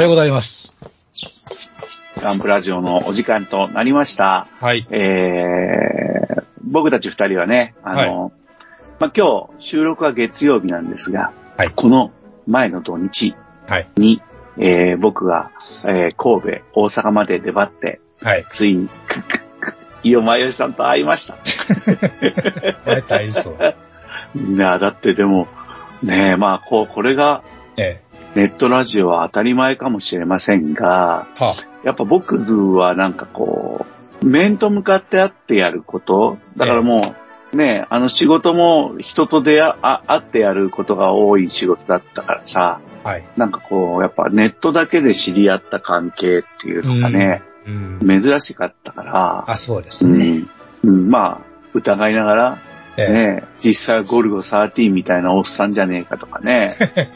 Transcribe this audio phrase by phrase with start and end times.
[0.00, 0.78] はようございます。
[2.22, 4.48] ガンプラジオのお時間となりました。
[4.58, 4.86] はい。
[4.90, 8.32] えー、僕たち二人はね、あの、
[8.98, 12.12] まあ、今日収録は月曜日なんですが、はいこの
[12.46, 13.34] 前の土日
[13.66, 13.90] はい。
[13.98, 14.22] に、
[14.56, 15.50] えー、僕が、
[15.84, 18.46] えー、神戸、大阪まで出張って、はい。
[18.48, 21.36] ついに、クックックッ、伊予真由さんと会いました。
[22.86, 23.74] 大体そう。
[24.34, 25.46] いや、だってでも、
[26.02, 27.42] ねえ、まあ、こう、これが、
[27.76, 28.00] え
[28.34, 31.44] ネットラジオは当たり前かもしれませんが、え。
[31.44, 33.86] はやっぱ僕はなんかこ
[34.22, 37.14] う、面と向かって会ってやること、だからも
[37.52, 43.08] う、ね、あの仕事も人と出会あ会ってやることが多い仕事だったからさ、あ。
[43.08, 43.24] はい。
[43.36, 48.20] なんかこう、やっぱネットだけで知り合った関係っていうのがね、うん。
[48.22, 50.44] 珍しかったから、あ、そうですね。
[50.84, 52.58] うんうんまあ、疑いながら、
[53.00, 53.12] ええ。
[53.12, 56.74] ね、実際はゴルゴ13みたいなおっさんじゃねえかとかね、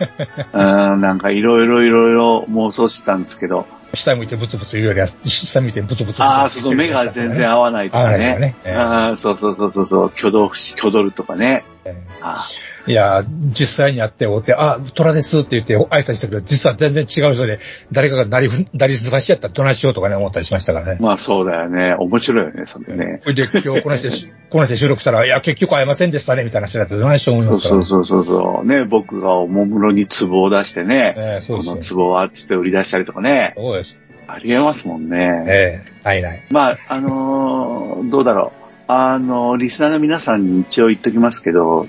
[0.53, 6.23] うんなんかいろいろいろいろ妄想してたんですけど、下向いてブツブツ言うよりは、下向いてブツブツ。
[6.23, 8.31] ああ、そうそう、目が全然合わないとかね。
[8.31, 11.65] よねええああ、そうそうそうそう挙動不死、挙動るとかね。
[11.85, 17.59] えあえいや、実際に会っておって、あ、虎ですって言って挨拶したけど、実は全然違う人で、
[17.93, 20.99] 誰かがなりふ、なりすがしやったらどないしようとかね、思ったりしましたからね。
[21.01, 21.95] まあそうだよね。
[21.99, 23.21] 面白いよね、それね。
[23.23, 27.83] それで今日この人し、 この人収録したら、いや、結局会えませんでしたね、みたいな話になって、どないしよう思いますから。
[27.85, 28.67] そうそうそうそう。
[28.67, 33.99] ね、僕がおもむろに壺を出してね、ええそうこの壺はつって売り出したりとかね、そうです。
[34.27, 35.45] ありえますもんね。
[35.47, 36.43] ええ、ないない。
[36.51, 38.65] まあ、あのーどうだろう。
[38.87, 41.87] あの、リスナーの皆さんに一応言っときますけど、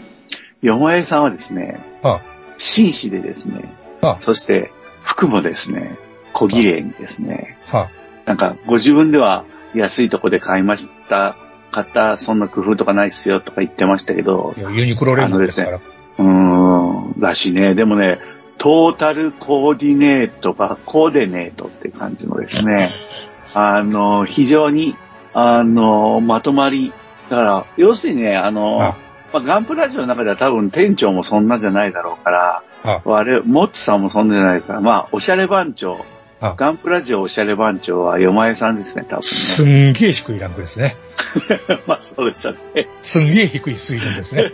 [0.62, 2.22] よもえさんはですね、は
[2.58, 3.64] 紳士でですね、
[4.02, 4.72] あ、はそして
[5.04, 5.98] 服もですね、
[6.34, 7.58] 小綺麗にですね、
[8.26, 11.36] なんか、ご自分では安いとこで買いました、
[11.72, 15.78] 買った、そんな工夫とかないっすよとか言ってましたけどあ。、ユニクロレンズですから。
[15.78, 17.76] うーん、らしいね。
[17.76, 18.20] でもね、
[18.58, 22.90] トータルコーディネートがコーディネートって感じのですね、
[23.54, 24.96] あの、非常に、
[25.34, 26.94] あの、まとまり、
[27.30, 29.05] だから、要するにね、あの、あ
[29.36, 36.06] まあ、ガンプラジオの中では多分店長もそんなじゃないだろうから、あ我々、モッチさんもそんなじゃないから、まあ、おしゃれ番長、
[36.40, 40.96] あガンプラジオおしゃれ番長はよまえさんですね、多分すんげえ低いランクですね。
[41.50, 41.60] ね。
[41.86, 42.88] まあ、そうですよね。
[43.02, 44.54] すんげえ低い水準ですね。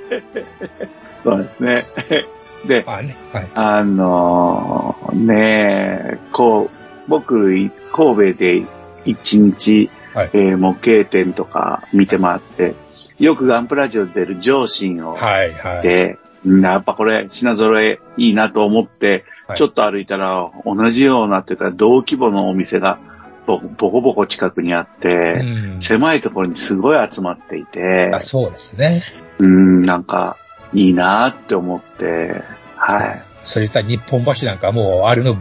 [1.23, 1.85] そうですね。
[2.65, 3.15] で、あね。
[3.31, 3.47] はい。
[3.53, 6.77] あのーねえ、こう、
[7.07, 8.63] 僕、神戸で
[9.05, 12.73] 一日、はいえー模型店とか見て回って、
[13.21, 15.83] よくガンプラジオで出る上心をはい、はい。
[15.83, 22.99] で、うんやっぱこれ品揃えいいなと思って、はいちょっと歩いたら同じようなというか同規模のお店が
[23.45, 29.03] ボボコボコ近くにあって、うん狭いところにすごい集まっていてあ、、そうですね。
[29.39, 30.37] うん、なんか
[30.73, 32.43] いいなって思って、
[32.77, 33.23] はい。
[33.43, 35.35] そういった日本橋なんかもう、あれの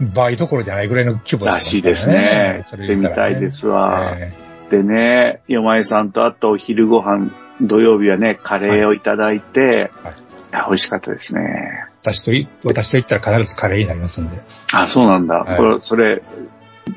[0.00, 2.64] 倍どころじゃないぐらいの規模らしいですね。
[2.66, 4.14] そ行ってみたいですわ。
[4.16, 4.32] え
[4.74, 7.30] でね、よまえさんとあとお昼ご飯、
[7.60, 10.14] 土曜日はね、カレーをいただいて、はい
[10.54, 11.40] いや美味しかったですね。
[11.42, 14.40] え私とい、私と言ったら必ずカレーになりますんで。
[14.72, 15.38] あ、そうなんだ。
[15.40, 16.22] はいこれ、それ、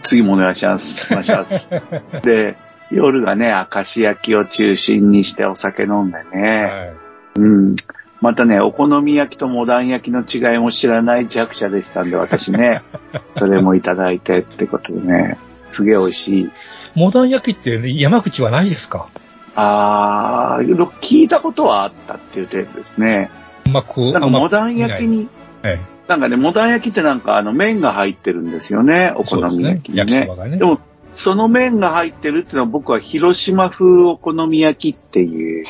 [0.04, 1.12] 次もお願いします。
[1.12, 1.70] お願いします。
[2.22, 2.56] で、
[2.92, 6.94] 夜がね、明石焼きを中心にしてお酒飲んでね、はい
[7.38, 7.76] うん。
[8.22, 12.84] またね、お好み焼きとモダン焼きの違いも知らない弱者でしたんで、私ね、
[13.36, 15.38] それもいただいてってことでね、
[15.72, 16.52] すげえ美味しい。
[16.98, 19.08] モダン焼きって山口はないですか？
[19.54, 23.30] あー、聞いたことはあったっていう程度ですね。
[23.68, 25.30] うまく、なんかモダン焼きに、
[25.64, 30.80] えなんかね、モダン焼きってなんかあの麺が入ってるんですよね、お好み焼きにねですねねでも、
[31.14, 35.66] その麺が入ってるっていうのは僕は広島風お好み焼きっていう。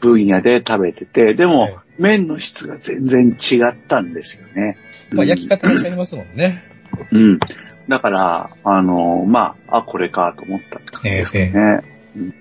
[0.00, 4.76] 分野で食べてて、でえもえ麺の質が全然違ったんですよね。
[5.12, 6.64] まあうん焼き方が違いますもんね。
[7.12, 7.38] うん。
[7.88, 11.82] だから、あの、まあ、あ、これかと思ったって感じですね。
[12.16, 12.34] うん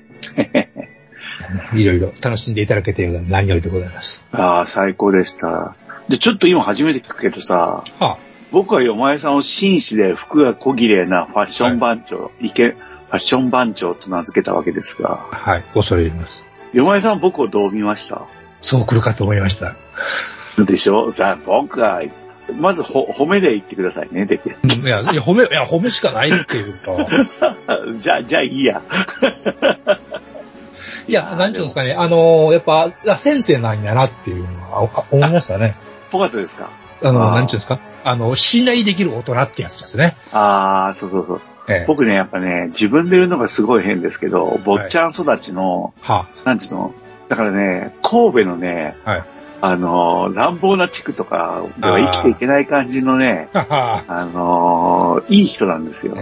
[1.74, 4.24] いろいろ楽しんでいただけてる何よりでございます。
[4.32, 5.76] ああ、最高でした。
[6.08, 8.18] で、ちょっと今初めて聞くけどさ、は
[8.52, 12.76] 僕はよまえさんを紳士で服が小綺麗なファッション番長、イケ、フ
[13.12, 15.64] ファッション番長と名付けたわけですが、はい。
[15.74, 16.46] 恐れ入ります。
[16.72, 18.22] よまえさん僕をどう見ました？
[18.62, 19.76] そう来るかと思いました。
[20.64, 21.12] でしょ？
[21.12, 22.02] さあ、僕は、
[22.60, 26.92] まずほ褒めで言ってくださいね、できうんいや、いや、褒め、いや、褒めしかないっていうか。
[27.98, 28.82] じゃあ、じゃあいいや。
[31.08, 35.76] いや、なんていうんですかね、あのーやっぱ、あ先生なんやなっていうのはあ思いましたね。
[36.12, 36.70] ぽかったですか？
[37.04, 37.80] あの、あーなんていうんですか？
[38.04, 40.16] あの、信頼できる大人ってやつですね。
[40.32, 41.42] ああ、そうそうそう。
[41.70, 41.86] ええ。
[41.88, 46.94] 僕ね、やっぱね、自分で言うのがすごい変ですけど、坊っちゃん育ちの、はなんつうの、
[47.30, 49.24] だからね、神戸のね、はい
[49.62, 54.04] あのー、乱暴な地区とかでは生きていけない感じのね、あ。
[54.08, 56.16] あのー、いい人なんですよ。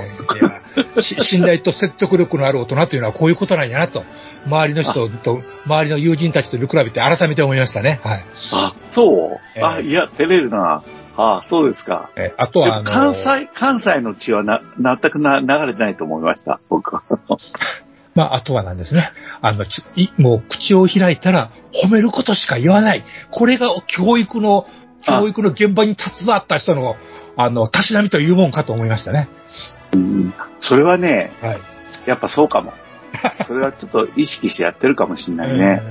[0.99, 4.03] 信頼と説得力のある大人というのはこういうことなんやなと、
[4.45, 8.01] 周りの人と、周りの友人たちと比べて改めて思いましたね。
[8.03, 8.25] はい。
[8.51, 10.83] あ、そう、ええあ、いや、照れるな。
[11.15, 12.09] ああ、そうですか。
[12.15, 17.03] えあとは、あの、関西、関西の血はな、全くな、流れてないと思いました、僕は。
[18.15, 19.11] まあ、あとはなんですね。
[19.41, 19.65] あの、
[20.17, 23.03] もう口を開いたら褒めることしか言わない。
[23.31, 24.67] これが教育の、
[25.03, 26.97] 教育の現場に携わった人の、
[27.37, 29.29] あの、たしなみというもんかと思いましたね。
[29.93, 31.59] うんそれはね、はい。
[32.05, 32.73] やっぱそうかも。
[33.45, 35.81] それはちょっと意識してやってるかもしれないね。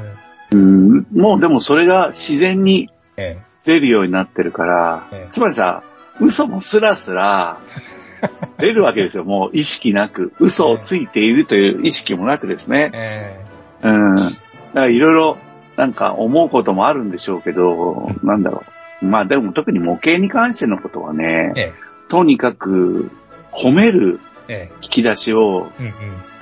[0.53, 5.83] えうん、もうでもそれが自然にええ出るようになってるから、ええつまりさ、
[6.21, 7.59] 嘘もスラスラ
[8.59, 9.25] 出るわけですよ。
[9.25, 10.33] もう意識なく。
[10.39, 13.41] 嘘をついているという意識もなくですねえ。
[13.85, 14.15] えうん。
[14.15, 14.31] だか
[14.75, 15.39] らいろいろ
[15.77, 18.65] なんか思うこともあるんでしょうけど、なんだろ
[19.03, 19.07] う。
[19.07, 21.73] まあでも特に模型に関してのことはね、ええ
[22.09, 23.11] とにかく
[23.53, 24.19] 褒める
[24.49, 25.71] ええ引き出しを。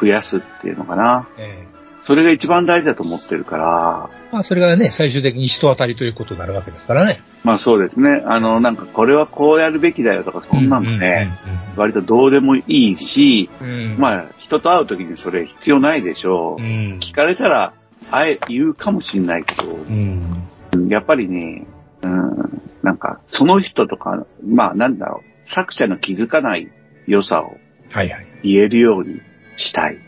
[0.00, 1.26] 増やすっていうのかな。
[1.38, 1.65] ええ
[2.00, 7.22] それが一番大事だと思ってるから、まあ、それがね、最終的に人当たりということになるわけですからね。
[7.42, 8.22] まあそうですね。
[8.26, 11.30] あの、なんかこれはこうやるべきだよとかそんなのね、
[11.76, 16.62] 割とどうでもいいし、うんまあ人と会う時にそれ必要ないでしょう。
[16.62, 16.98] うん。
[17.00, 17.72] 聞かれたら、
[18.10, 20.88] あえ、言うかもしんないけど、うん。
[20.88, 21.66] やっぱりね、
[22.02, 26.70] うん、なんかその人とか、まあなんだろう、作者の気づかない
[27.06, 27.56] 良さを
[27.90, 28.26] はいはい。
[28.42, 29.20] 言えるように
[29.56, 29.98] したい。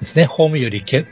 [0.00, 0.26] ですね。
[0.26, 1.06] 褒めよりけ、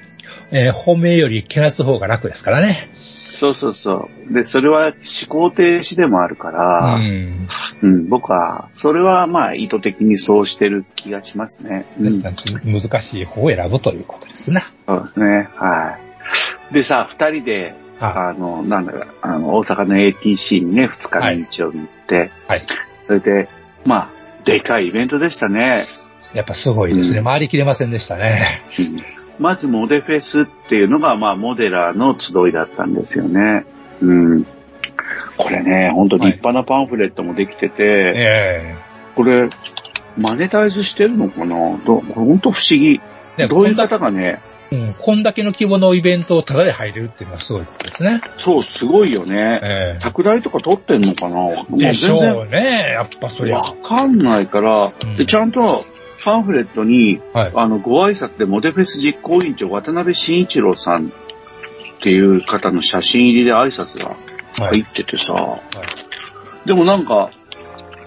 [0.51, 2.91] えー褒めよりけなす方が楽ですからね。
[3.35, 4.33] そうそうそう。
[4.33, 4.95] で、それは思
[5.29, 7.49] 考停止でもあるから、うん。
[7.83, 11.85] うん、僕は、それはまあ意図的にそうしてる気がしますね。
[11.99, 14.73] うん、難しい方を選ぶということですな。
[14.87, 15.49] そうですね。
[15.57, 15.99] は
[16.71, 16.75] い。
[16.75, 22.65] でさ、二人で、はあの、なんだろう、あの、大阪の ATC にね、二日はいの日曜日行って、はい。
[23.07, 23.49] それで、
[23.85, 24.09] まあ、
[24.45, 25.87] でかいイベントでしたね。
[26.33, 27.19] やっぱすごいですね。
[27.19, 28.63] うん回りきれませんでしたね。
[28.79, 29.03] うん
[29.37, 33.65] まずモデフェスっていうのが、まあ、モデラーの集いだったんですよね。
[34.01, 34.45] うん。
[35.37, 38.77] これね、本当立派なパンフレットもできてて、え
[39.17, 39.49] これ、
[40.17, 41.57] マネタイズしてるのかな？
[41.85, 43.01] ど本当不思議。
[43.49, 44.41] どういう方がね、
[44.71, 48.23] うん、こんだけの規模のイベントをタダで入れるっていうのはすごいことですね。
[48.39, 49.61] そう、すごいよね。
[49.65, 51.65] え拡大とか取ってんのかな？
[51.77, 52.93] でしょうね。
[52.93, 53.59] やっぱそりゃ。
[53.61, 55.85] 然わかんないから、うんで、ちゃんと
[56.25, 57.53] パンフレットに、はい。
[57.55, 61.11] あの、ご挨拶でモデフェス実行委員長渡辺慎一郎さんっ
[62.01, 64.17] ていう方の写真入りで挨拶が
[64.59, 64.81] はい。
[64.81, 65.35] 入っててさ、
[66.65, 67.31] でもなんか、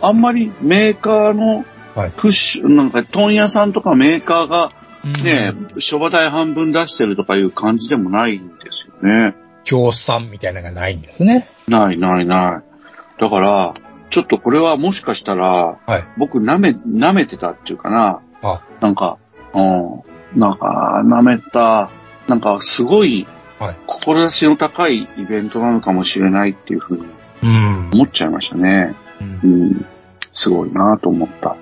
[0.02, 1.66] あんまりメーカーの
[1.96, 4.72] はいプッシュ、なんか問屋さんとかメーカーが
[5.04, 9.36] うんね、諸話代半分出してるとかいう感じでもないんですよね。
[9.64, 11.50] 協賛みたいなのがないんですね。
[11.68, 13.22] ないないない。
[13.22, 13.74] だから、
[14.10, 16.04] ちょっとこれはもしかしたら、はい。
[16.18, 18.22] 僕舐め、舐めてたっていうかな。
[18.42, 19.18] あ、なんか、
[19.54, 21.90] うん、なんか、舐めた、
[22.28, 23.28] なんかすごい、
[23.60, 23.76] はい。
[23.88, 27.06] 志の高いイベントなのかもしれないっていうふうに
[27.44, 27.90] うん。
[27.94, 28.96] 思っちゃいましたね。
[29.20, 29.86] うんうん。
[30.32, 31.58] すごいなと思った。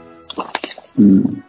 [0.99, 1.43] うん。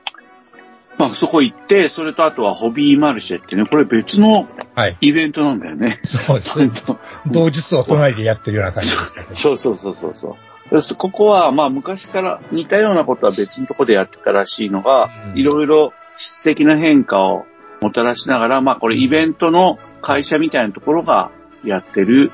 [0.98, 4.96] まあそこ行って、それとあとはホビーマルシェってね、これ別のはい。
[5.00, 6.00] イベントなんだよね。
[6.04, 6.70] そうですね。
[7.26, 8.90] 同日を隣でやってるような感じ。
[9.32, 10.34] そうそうそうそうそう。
[10.70, 17.44] でここは、まあ昔から似たようなことは別のところでやってたらしいのが、うんいろいろ質的な変化を
[17.82, 21.30] もたらしながら、まあこれイベントの会社みたいなところが
[21.64, 22.32] やってる。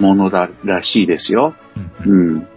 [0.00, 1.54] ものだらしいですよ。
[2.04, 2.48] うん。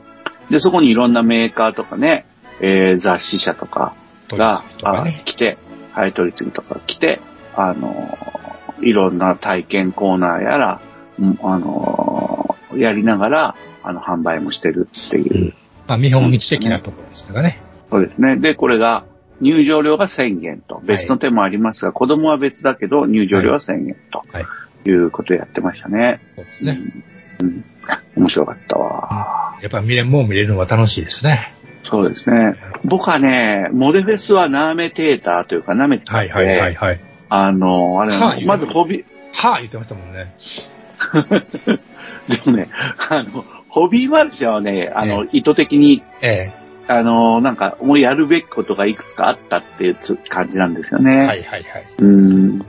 [0.50, 2.26] で、そこにいろんなメーカーとかね、
[2.60, 3.94] えー雑誌社とか
[4.30, 4.64] が、
[5.04, 5.22] ね。
[5.26, 5.58] 来て、
[5.92, 7.22] はい、取り次ぎとか来て、
[7.56, 10.82] あのーいろんな体験コーナーやら、
[11.20, 12.37] うんあのー
[12.78, 15.54] やりながら、あの、販売もしてるっていう。
[15.88, 17.62] まあ、見本道的なところでしたかね。
[17.90, 18.38] そうですね。
[18.38, 19.06] で、これが、
[19.40, 20.82] 入場料が1000円と。
[20.84, 24.24] 別の手もありますが、子供は別だけど、入場料は1000円と。
[24.32, 24.46] はい
[24.90, 26.22] いうことやってましたね。
[26.36, 26.80] そうですね。
[27.42, 27.48] うん。
[27.48, 27.66] うん。
[28.16, 29.58] 面白かったわ。
[29.62, 31.54] やっぱ見れ、もう見れるのは楽しいですね。
[31.84, 32.56] そうですね。
[32.84, 37.00] 僕はね、モデフェスはナーメテーターというか、舐めてて、はいはいはいはい。
[37.30, 40.36] あの、あれ、はいまずホビ、はぁ、言ってましたもんね。
[42.44, 42.70] でもね、
[43.10, 46.52] あの、ホビーマルシェはね、あの、え意図的に、え
[46.88, 51.04] あの、なんか、もうやるべきことがいくつかあったっていうつ感じなんですよえ。
[51.04, 51.18] ね。
[51.18, 51.64] はいはいはい。
[52.00, 52.60] うん。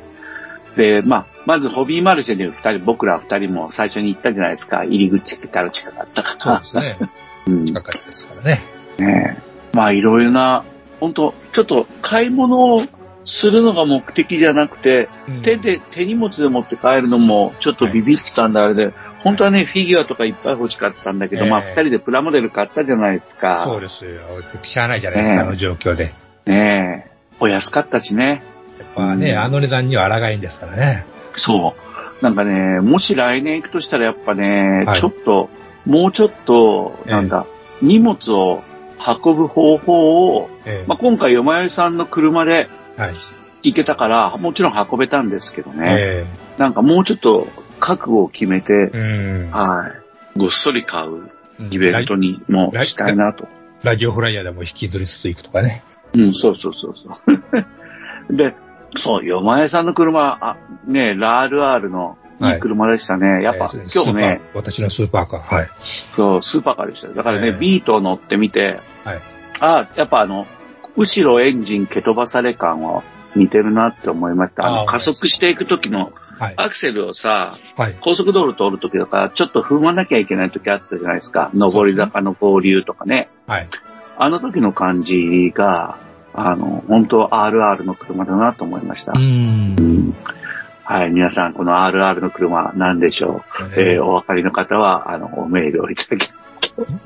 [0.77, 4.85] で、まあ、まずホビーマルシェで二人、僕ら二人も最初に行ったじゃないですか。
[4.85, 6.63] 入り口から近かったから。
[6.65, 7.11] そうですね。
[7.47, 7.65] うん。
[7.65, 8.63] 近かったですからね。
[8.99, 10.65] ねえまあ、いろいろな、
[10.99, 12.83] 本当ちょっと買い物を
[13.25, 18.93] するのが目的じゃなくて、うん手で、手荷物で持って帰るのもちょっとビビったんだ、あれで。
[19.23, 23.59] 本当はね、フィギュアとかいっぱい欲しかったんだけど、ええまあ、二人でプラモデル買ったじゃないですか。
[23.59, 24.21] そうですよ。
[24.63, 26.15] しゃあないじゃないですか、ええあの状況で。
[26.47, 27.11] ねえ。
[27.41, 28.43] お安かったしね。
[28.79, 31.05] やっぱね、うんあの値段には抗いんですからね。
[31.35, 31.75] そ
[32.21, 32.25] う。
[32.25, 35.51] なんかね、もし来年行くとしたらやっぱね、はいちょっと、
[35.85, 37.47] もうちょっと、なんだ、
[37.81, 38.63] 荷物を
[39.25, 43.15] 運ぶ方法を、ええまあ、今回、よまよさんの車ではい。
[43.63, 45.87] 行けたから、もちろん運べたんですけどね。
[45.89, 46.27] え
[46.59, 47.47] なんかもうちょっと
[47.79, 48.91] 覚悟を決めて。
[49.51, 49.93] は
[50.37, 50.39] い。
[50.39, 51.31] ごっそり買う
[51.61, 53.49] うんイベントにもしたいなと。
[53.83, 55.83] ラジオフライヤーでも引きずりつつ行くとかね。
[56.17, 57.11] うん、そうそうそうそ
[58.31, 58.35] う。
[58.37, 58.55] で、
[58.97, 60.57] そう、よまえさんの車、あ、
[60.87, 63.43] ね、ラール R のいい車でしたね。
[63.43, 65.57] やっぱ、えー今日ね、私のスーパーカー。
[65.57, 65.69] はい。
[66.13, 67.15] そう、スーパーカーでしたよ。
[67.15, 69.23] だからね、えービートを乗ってみて、はい。
[69.61, 70.47] あ、やっぱあの、
[70.97, 73.03] 後ろエンジン蹴飛ばされ感は
[73.35, 74.67] 似てるなって思いました。
[74.67, 76.55] あの加速していく時のはい。
[76.57, 77.97] アクセルをさ、はい。
[78.01, 81.51] 高速道路通る時とか、ちょっと踏まなきゃいけない時あったじゃないですか。
[81.55, 83.29] 上り坂の合流とかね。
[83.47, 83.69] はい。
[84.17, 85.99] あの時の感じが、
[86.35, 89.13] あの、本当 RR の車だなと思いました。
[89.13, 89.83] うーんう。
[89.83, 90.17] ん
[90.85, 93.43] はい、皆さん、この RR の車何でしょ
[93.77, 96.31] う、えーお分かりの方は、あの、メールをいただき、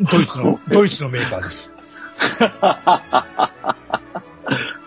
[0.00, 1.72] ドイツの、ドイツのメーカーです。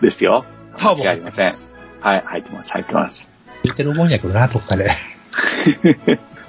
[0.00, 0.46] ですよ。
[0.76, 1.52] ターボ間違いありません。
[2.00, 3.35] はい、入ってます、入ってます。
[3.66, 4.96] 言ってるもんやけどな、どっかで。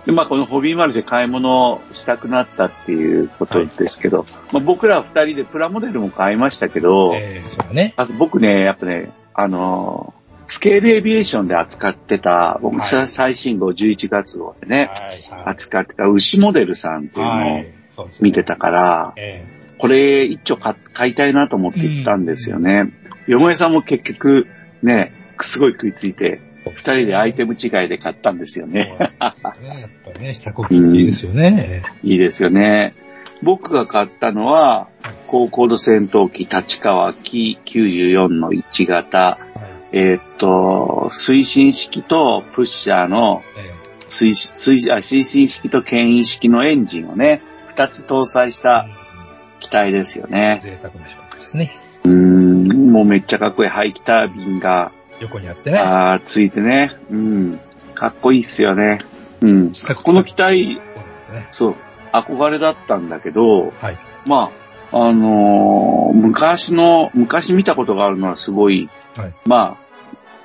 [0.06, 7.94] で、 まあ、このホビーマルで買い物をしたくなったっていうことですけど、まあ、僕ら二人でプラモデルも買いましたけど、ええそうね。
[7.98, 10.18] あと僕ね、やっぱね、あのー
[10.50, 14.90] スケールエビエーションで扱ってた、僕、はい最新号11月号でね、
[15.30, 15.44] はい。
[15.46, 17.26] 扱ってた牛モデルさんっていう
[17.98, 19.46] のを見てたから、え
[19.78, 22.94] これ一丁買買いたいなと思って行ったんですよね。
[23.28, 24.48] よもえさんも結局、
[24.82, 28.84] ね、すごい食いついて、え二人でアイテム違いで買ったんですよね。
[28.84, 29.18] ね。
[29.20, 31.84] やっぱね、下呼いいですよね。
[32.04, 32.94] いいですよね。
[33.44, 34.88] 僕が買ったのは、
[35.28, 39.38] 高高度戦闘機立川機94の1型、はい。
[39.94, 43.78] えーっと、推進式とプッシャーのえ
[44.10, 48.88] 推推あ推進式と牽引式のエンジンをね、二つ搭載しえた
[49.60, 50.60] 機体ですよね。
[50.64, 51.78] 贅沢な商品ですね。
[52.06, 55.80] うーん、もうめっちゃかっこいい排気タービンが、横にあってね。
[55.80, 56.96] あーついてね。
[57.10, 57.60] うん。
[57.96, 59.00] かっこいいっすよね。
[59.42, 59.72] うん。
[60.04, 60.82] この機体、
[61.52, 61.76] そう
[62.12, 63.98] 憧れだったんだけど、はい。
[64.26, 64.52] ま
[64.92, 69.78] あ、あのー昔の、昔見たことがあるのはすごい、はいま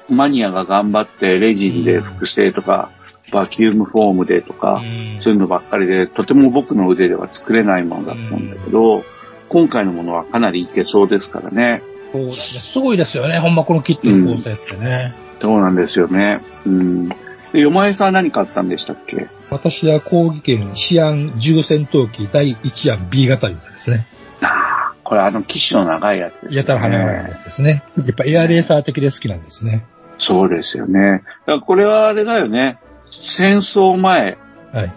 [0.09, 2.91] あ、マニアが頑張ってレジンで複製とか、
[3.33, 9.05] バキュームフォームでとか、うんそういうのばっかりで、とても僕の腕では作れないものだったんだけど、
[9.49, 11.83] 今回のものはかなりいけそうですからね。
[12.13, 12.61] そうですね。
[12.61, 13.39] すごいですよね。
[13.39, 15.15] ほんまこのキットの構成ってね。
[15.41, 16.41] そうなんですよね。
[16.67, 17.09] うん。
[17.09, 19.29] で、よまえさんは何買ったんでしたっけ？
[19.51, 24.07] 私は講義圏シアン重戦闘機第1案 B 型ですね。
[24.41, 26.57] ああ、これあの機種の長いやつですよね。
[26.57, 27.83] やたら跳ね上がるやつですね。
[27.99, 29.85] やっぱエアレーサー的で好きなんですね。
[30.17, 31.01] そうですよね。
[31.01, 32.79] だからこれはあれだよね。
[33.11, 34.39] 戦争前
[34.73, 34.93] はい。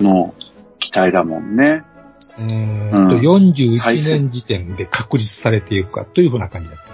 [0.00, 0.34] の
[0.78, 1.64] 機体だもんね。
[1.64, 1.91] うー
[2.40, 6.92] んうんと、41年時点で確立されていくかというふうな感じだった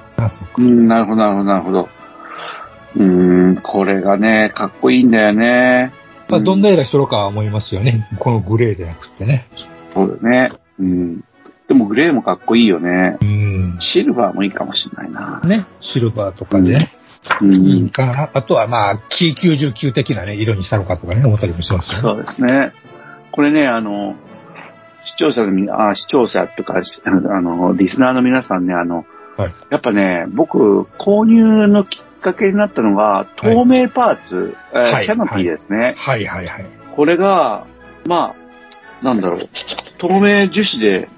[0.58, 1.88] うん、なるほど、なるほど、なるほど。
[2.96, 5.92] うーん、これがね、かっこいいんだよね。
[6.28, 8.08] まあ、どんな、な絵がしとるかは思いますよね。
[8.18, 9.46] このグレーでなくてね。
[9.94, 10.50] そうだね。
[10.78, 11.24] うん。
[11.68, 13.18] でもグレーもかっこいいよね。
[13.20, 13.76] うん。
[13.78, 15.40] シルバーもいいかもしれないな。
[15.44, 15.66] ね。
[15.80, 16.92] シルバーとかでね。
[17.40, 17.54] うん。
[17.54, 18.30] いいかな。
[18.32, 22.02] あとはまあ、キー99的なね、色にしたのかとかね、思ったりもしますよね。
[22.02, 22.72] そうですね。
[23.32, 24.27] これね、あの、視
[25.18, 29.04] 聴者のみあ、視聴者とか、しあの、リスナーの皆さんね、あの、
[29.36, 35.94] はいやっぱね、僕、購入のきっかけになったのが、透明パーツ、えーはいキャノピーですね。
[35.96, 36.66] はいはいはい。
[36.94, 37.66] これが、
[38.06, 38.34] ま
[39.02, 39.40] あ、なんだろう、
[39.98, 41.08] 透明樹脂で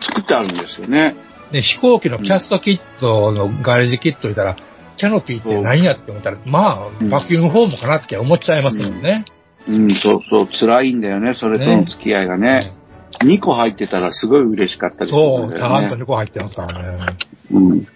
[0.00, 1.16] 作ってあるんですよね。
[1.52, 4.56] で、飛行機のキャストキットのガレージキット言ったら、
[4.96, 9.24] キャノピーって何やって思ったら、まあ、うんバキュームフォームかなって思っちゃいますもんね。
[9.66, 12.60] うん、そうそう、辛いんだよね、それとの付き合いがね。
[13.18, 15.58] 2個入ってたらすごい嬉しかったですそう、ね。
[15.58, 17.16] ちゃんと2個入ってますからね。
[17.52, 17.86] うん。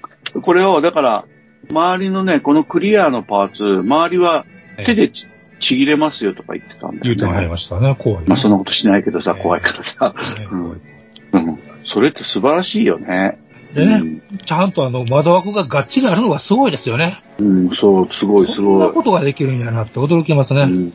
[0.43, 1.25] これを、だから、
[1.71, 4.45] 周りのね、このクリアのパーツ、周りは
[4.85, 5.27] 手でち
[5.61, 7.01] ちぎれますよとか言ってたんだよね。
[7.05, 8.29] 言うてもらいましたね、こういう。
[8.29, 10.15] まあそんなことしないけどさ、ええ怖いからさ。
[10.39, 11.59] ねうんうん。
[11.85, 13.39] それって素晴らしいよね。
[13.75, 17.23] でね、ちゃんとあの、窓枠ががっちりあるのがすごいですよね。
[17.39, 17.69] うん。
[17.69, 18.95] うん、そう、すごいすそんなごい。
[18.95, 20.63] ことができるんやなって驚きますね。
[20.63, 20.93] うん。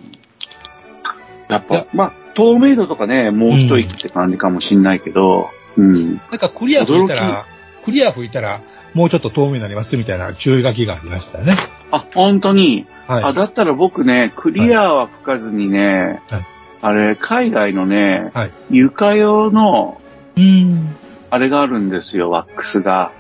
[1.50, 6.16] やっぱ、まあ、透明度とかね、もう一息って感じかもしんないけど、うん。
[6.16, 7.46] なんかクリア吹いた驚ら、
[7.86, 8.62] クリア吹いたら、
[8.94, 11.56] もうちょっと透明になりますみたいな注意書きがありましたよね。
[11.92, 12.86] あ、本当に？
[13.08, 13.24] はい。
[13.24, 16.46] あ、だったら僕ね、クリアは吹かずにね、はい
[16.86, 20.02] あれ、海外のね、はい床用の、
[20.36, 20.96] うーん。
[21.30, 23.12] あれがあるんですよ、ワックスが。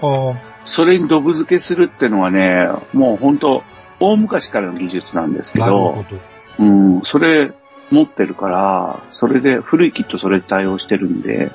[0.00, 3.62] はそれにドブ付けするってのはね、もう本当
[4.00, 6.64] 大昔からの技術なんですけなるほど、ど。
[6.64, 6.64] う
[6.98, 7.52] ん、それ
[7.92, 11.50] 持ってるから、それで、古いキットそれ対応してるんで。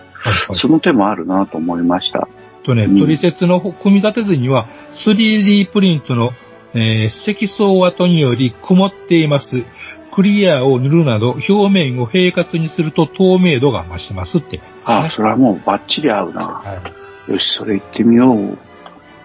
[0.56, 2.28] その手もあるなと思いました。
[2.64, 6.32] とね、うん取説の組み立て図には、3D プリントの、
[6.74, 9.64] えー積層跡により曇っています。
[10.12, 14.60] クリアを塗るなど、表面を平滑にすると透明度が増しますって。
[14.84, 16.42] あ、それはもうバッチリ合うな。
[16.42, 16.82] は
[17.28, 17.32] い。
[17.32, 18.58] よし、それ行ってみよう。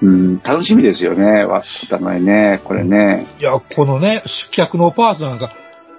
[0.03, 3.27] うん、楽しみですよね、わお互いね、これね。
[3.41, 5.55] いや、このね、主脚のパーツなんか、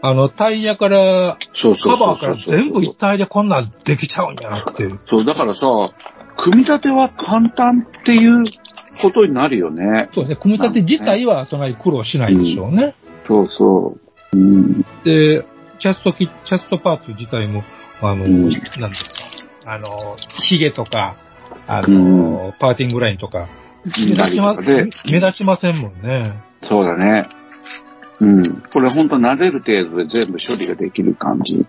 [0.05, 4.89] あの、タイヤから、カバーから全部一体でこんなんできちゃうんやなって。
[5.09, 5.65] そう、だからさ、
[6.35, 8.43] 組み立ては簡単っていう
[9.01, 10.09] ことになるよね。
[10.11, 12.95] そうですね、組み立て自体はそんなに苦労しないでしょうね。
[13.25, 13.95] そうそ
[14.33, 14.37] う。
[14.37, 15.45] うん、で、
[15.79, 17.63] チャストキ、チャストパーツ自体も、
[18.01, 19.85] あの、うんなんですか、あの、
[20.43, 21.15] ヒゲとか、
[21.65, 23.47] あの、パーティングラインとか、
[23.85, 26.33] 目立ちま、で目立ちませんもんね。
[26.61, 27.23] そうだね。
[28.19, 28.43] うん。
[28.71, 31.65] これほんと撫でる程度で全部処理ができる感じ？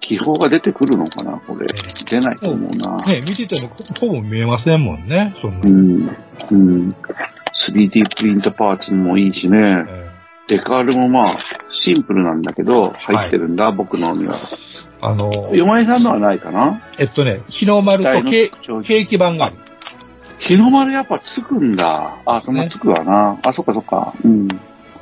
[0.00, 1.38] 気泡が出てくるのかな？
[1.38, 1.66] これ。
[1.66, 2.96] 出ないと思うな。
[3.06, 5.60] ね、見ててもほぼ見えませんもんね、そんな。
[5.64, 6.16] うん。
[6.50, 6.96] うん。
[7.54, 9.84] 3D プリントパーツもいいしね。
[9.88, 10.06] え
[10.48, 11.24] デカールもまあ、
[11.70, 14.34] シンプルなんだけど、入ってるんだ、僕のには。
[14.34, 16.80] ーあの、よまえさんのはないかな？
[16.98, 19.56] えっとね、日の丸とケーキ版がある。
[20.38, 22.18] 日の丸やっぱつくんだ。
[22.26, 23.40] あ、そんなつくわな。
[23.42, 24.14] あ、そっかそっか。
[24.24, 24.46] うん。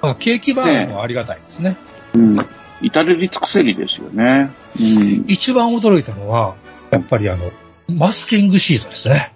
[0.04, 1.76] まあケーキ版もありがたいですね。
[2.14, 2.46] うん。
[2.82, 4.50] 至れり尽くせりですよね。
[4.78, 5.24] うん。
[5.28, 6.56] 一番驚いたのは、
[6.90, 7.50] やっぱりあの、
[7.88, 9.32] マスキングシートですね。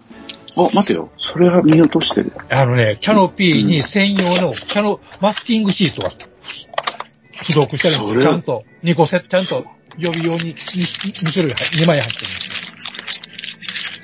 [0.56, 1.10] あ、待てよ。
[1.18, 2.32] それは見落としてる。
[2.50, 8.22] あのね、キャノピーに専用のキャノ、マスキングシートが付属してるんで。
[8.22, 9.64] ちゃんと、2個セット、ちゃんと
[9.96, 12.72] 予備用に 2, 種類入、2枚入ってるんです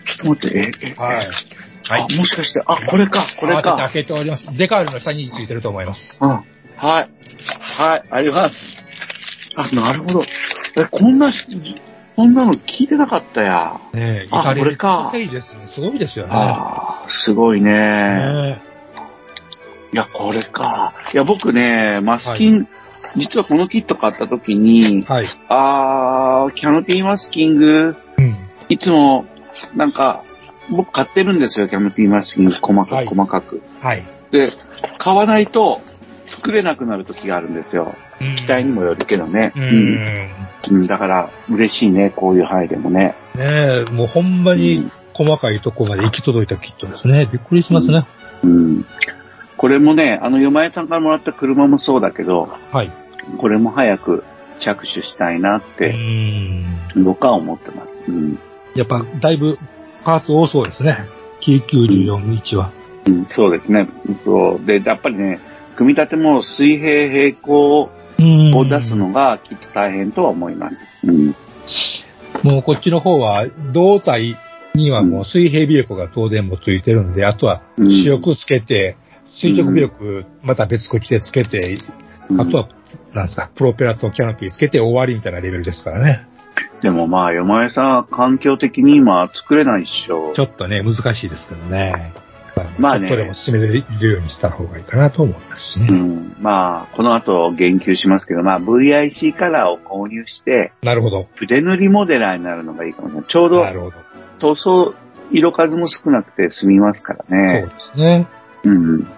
[0.04, 0.94] ちょっと待って、え、え、よ。
[0.96, 1.28] はい。
[1.90, 3.90] あ、もしかして、あ、これか、これ慌てて開か。
[3.90, 4.48] けております。
[4.56, 6.18] デカールの下についてると思います。
[6.20, 6.44] うん。
[6.76, 7.08] はい。
[7.78, 8.84] はい、あります。
[9.56, 10.22] あ、なるほど。
[10.78, 11.28] え、こんな、
[12.16, 13.80] こんなの聞いてなかったや。
[13.92, 15.66] ねえ、あこれかすね。
[15.66, 16.32] すごいですよね。
[16.34, 17.70] ああ、すごいね。
[17.70, 18.62] ね
[19.92, 20.92] いや、これか。
[21.12, 22.68] いや、僕ね、マスキン、
[23.16, 25.26] 実はこのキット買った時にえ、はい。
[25.48, 28.34] あー、キャノピーマスキング、うん。
[28.68, 29.26] いつも、
[29.76, 30.24] なんか、
[30.70, 33.62] 僕買ってるんですよ、キャノピーマスキング、細かく、はい細かく。
[33.80, 34.04] はい。
[34.30, 34.52] で、
[34.98, 35.80] 買わないと、
[36.26, 37.94] 作れなくなる時があるんですよ。
[38.36, 39.52] 期期待にもよるけどね。
[39.56, 39.60] う。
[39.60, 40.30] うんね
[40.70, 40.86] うん。
[40.86, 43.14] だから、嬉しいね、こういう範囲でもね。
[43.38, 47.28] え、もうほんまに細かいとこまで行き届いたキットですね。
[47.30, 48.06] びっくりしますね。
[48.42, 48.86] うん。
[49.56, 52.90] これもね、あの、よまえさんからもらった車もそうだけど、はい。
[53.38, 54.24] これも早く
[54.58, 56.64] 着手したいなっうて、ん。
[57.04, 58.04] 僕は思ってます。
[58.06, 58.38] うん。
[58.74, 59.58] やっぱ、だいぶ、
[60.04, 61.06] パーツ多そうですね。
[61.40, 62.70] 9941は。
[63.06, 63.88] うん、そうですね。
[64.24, 64.66] そう。
[64.66, 65.40] で、やっぱりね、
[65.76, 70.88] 組み立ても水平平行うんを出すのがきっと大変とは思います。
[71.04, 71.34] うん。
[72.42, 74.36] もうこっちの方は、胴体
[74.74, 81.78] にはもう水平尾翼が当然もついてるんで、あとはうん主翼つけて、垂直尾翼また別こっちでつけて、
[82.28, 82.68] うんあとは、
[83.12, 86.26] なんですか、プロペラとキャノピーつけて終わりみたいなレベルですからね。
[86.80, 90.40] でもまあ、よまえさん、環境的に今作れないっしょち。
[90.40, 92.12] ょっとね、難しいですけどね。
[92.78, 95.86] まあねちょっとでも進めれるようにした方がいいかなと思いますしね。
[95.90, 96.36] うん。
[96.40, 101.28] まあ、この後言及しますけど、まあ、VIC カラーを購入して、なるほど。
[101.34, 103.24] 筆塗りモデラーになるのがいいかもしれない。
[103.28, 103.96] ちょうどなるほど。
[104.38, 104.94] 塗装、
[105.30, 107.66] 色数も少なくて済みますからそうね。
[107.66, 108.26] ですね。
[108.64, 109.08] うん。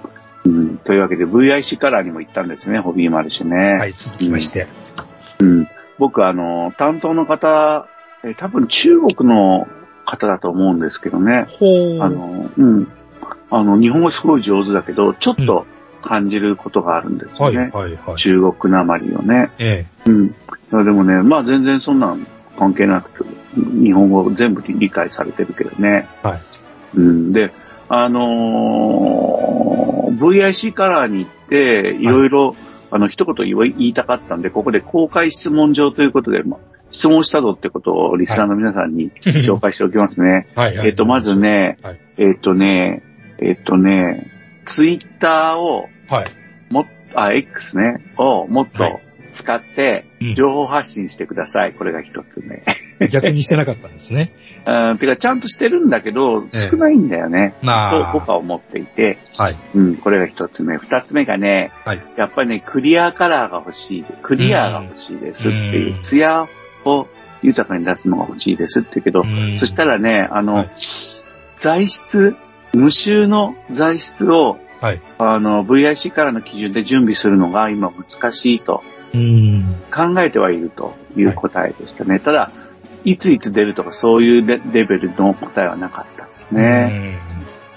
[0.45, 0.79] うん。
[0.79, 3.79] というわけで VIC カラーにも行ったんですね、ホビーマルシェね。
[3.79, 4.67] はい、続きまして。
[5.41, 5.67] うん。
[5.99, 7.89] 僕、あの、担当の方、
[8.25, 9.67] え多分中国の
[10.05, 11.47] 方だと思うんですけどね。
[11.49, 12.03] ほう。
[12.03, 12.89] あの、うん。
[13.57, 15.67] あの、日本語すごい上手だけど、ちょっと
[16.03, 17.71] 感じることがあるんですはい、よね。
[17.73, 18.17] はい、はい。
[18.17, 19.51] 中国なまりをね。
[19.59, 20.29] えうん。
[20.29, 20.35] で
[20.91, 22.27] もね、まあ全然そんなん
[22.59, 26.07] 関係なく、日本語全部理解されてるけどね。
[26.23, 26.43] はい。
[26.95, 27.53] うん、で、
[27.89, 32.55] あのー VIC カラーに行って、いろいろ、
[32.91, 36.59] あの、一言言い言いたかったんで、ここで公開質問状ということで、ま
[36.91, 40.49] 質問したぞってことをリスナーの皆さんに紹介しておきますね。
[40.57, 40.81] はい。
[40.85, 41.37] えっと、まず。
[41.37, 43.03] ね、はいえっとね、
[43.41, 44.27] えっとね、
[44.65, 46.27] ツイッターをはい。
[46.71, 49.03] もっあ、X ね、をもっとはい
[49.37, 51.75] 使ってうん、情報発信してください。
[51.75, 52.65] これが一つ目。
[53.09, 54.33] 逆にしてなかったんですね。
[54.67, 57.53] うん、てか、ちゃんとしてるんだけど、ええ少ないんだよね。
[57.61, 59.57] まと僕は思っていて、はい。
[59.75, 60.79] うん、これが一つ目。
[60.79, 64.05] 二つ目がね、はいやっぱりね、クリアカラーが欲しい。
[64.23, 66.49] クリアが欲しいですっていうう、んツヤ
[66.87, 67.07] を
[67.43, 70.69] 豊かに出すのが欲しいですって言うけど、うんそしたらね、あの、はい
[71.57, 72.37] 材質、
[72.77, 75.01] 無臭の材質を、はい。
[75.19, 78.85] あの、VIC からの基準で準備するのが今難しいと
[79.15, 79.77] うん。
[79.91, 82.21] 考えてはいるという答えでしたね。
[82.21, 82.51] ただ、
[83.05, 87.19] いついつ出るとかそういうレレベルの答えはなかったですね。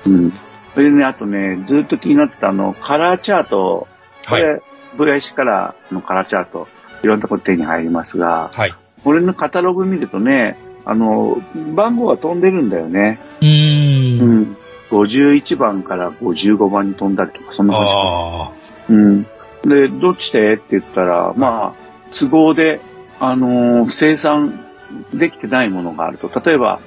[0.06, 0.34] うん。
[0.74, 3.88] それでね、あとね、ずっと気になってたあの、カラーチャート、
[4.28, 4.44] こはい。
[4.44, 4.62] れ、
[4.98, 6.68] VIC カラーのカラーチャート、
[7.04, 8.74] いろんなところ手に入りますが、はい。
[9.04, 11.38] これのカタログ見るとね、あの、
[11.76, 13.20] 番号が飛んでるんだよね。
[13.42, 13.46] う。
[13.46, 14.58] うんん。
[14.90, 17.92] 51番から55番に飛んだりとか、そんな感じ。
[17.94, 18.52] ああ。
[18.90, 19.24] うん。
[19.64, 20.56] で、どっちで？
[20.56, 22.82] って言ったら、まあ、都合で、
[23.20, 24.66] あのー生産
[25.14, 26.32] できてないものがあると。
[26.40, 26.80] 例えば、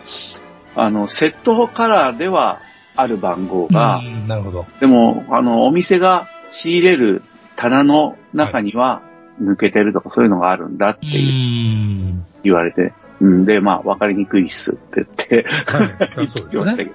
[0.75, 2.61] あの、セットカラーでは
[2.97, 4.67] ある番号が、うんなるほど。
[4.81, 7.23] でも、あの、お店が仕入れる
[7.57, 9.03] 棚の中には
[9.41, 11.09] 抜けてるとか、そういうのがあるんだってう。
[11.11, 16.27] いうん言われて、うん、で、まあ、わかりにくいっすって言って、はい。
[16.27, 16.93] そうですよね。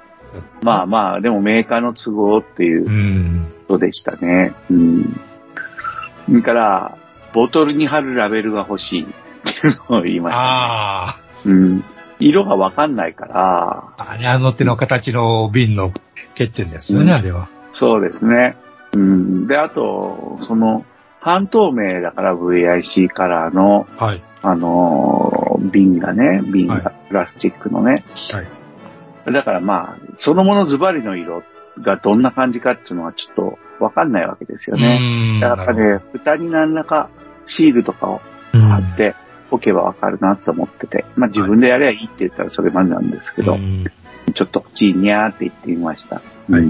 [0.64, 3.48] まあまあ、でもメーカーの都合っていううん。
[3.68, 4.54] ことでしたね。
[4.70, 5.20] うん。
[6.26, 6.98] それから、
[7.34, 9.06] ボトルに貼るラベルが欲しいっ
[9.62, 11.20] ていうのを言いました、ああ。
[11.46, 11.84] うん。
[12.20, 15.92] 色がわかんないから、あれ、あの手の形の瓶の
[16.32, 17.48] 欠点ですよね、うんあれは。
[17.72, 18.58] そうですね。
[18.96, 19.48] うん。
[19.48, 20.86] で、あと、その、
[21.20, 24.22] 半透明だから VIC カラーの、はい。
[24.42, 25.38] あのー
[25.72, 28.04] 瓶がね、瓶はがプラスチックのね。
[28.32, 28.48] はい。
[29.32, 31.44] だからまあ、そのものズバリの色
[31.80, 33.36] がどんな感じかっていうのはちょっ
[33.80, 35.00] とわかんないわけですよね。
[35.40, 37.10] ねやっぱね、蓋に何らか
[37.46, 38.22] シールとかを
[38.54, 38.62] うん。
[38.62, 39.16] 貼って
[39.52, 43.86] おけばわかるなと思ってて、まあ自分でやればいいって言ったらそれまでなんですけど、うん。
[44.34, 46.16] ちょっとチーニャーって言ってみました。
[46.16, 46.22] は
[46.60, 46.62] い。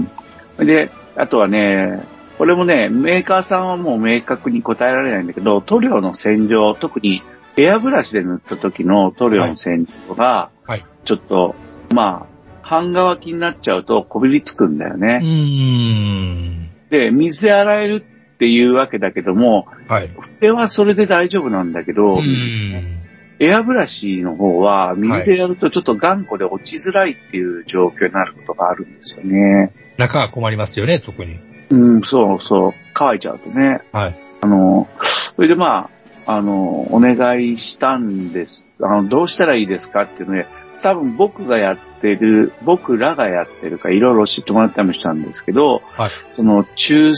[0.58, 0.66] うん。
[0.66, 2.04] で、あとはね、
[2.36, 7.22] これもね、メーカーさんはもう明確に答えられないんだけど、塗料の洗浄、特に
[7.56, 10.86] エアブラシで塗った時の塗料の洗浄が、はい。
[11.04, 11.56] ちょっと、
[11.92, 12.37] まあ、
[12.68, 15.20] 半乾きになっちゃうとこびりつくんだようね。
[15.20, 16.70] ん。
[16.90, 18.04] で、水で洗える
[18.34, 20.10] っていうわけだけども、はい。
[20.40, 22.98] 筆はそれで大丈夫なんだけど、う水ん。
[23.40, 29.72] エアブラシの方は水でやるとちょっと頑固で落ちづらいっていう状況になることがあるんですよね。
[29.96, 31.38] 中は困りますよね、特に。
[31.70, 32.72] うん、そうそう。
[32.92, 33.80] 乾いちゃうとね。
[33.92, 34.16] はい。
[34.42, 34.88] あの、
[35.34, 35.88] それでま
[36.26, 38.68] あ、あの、お願いしたんです。
[38.82, 40.46] あの、どうしたらいいですかっていうので、
[40.82, 46.10] 多分僕がやってる、僕らがやってるか、いろいろ教えてもらったりもしたんですけど、はい。
[46.34, 47.12] その中、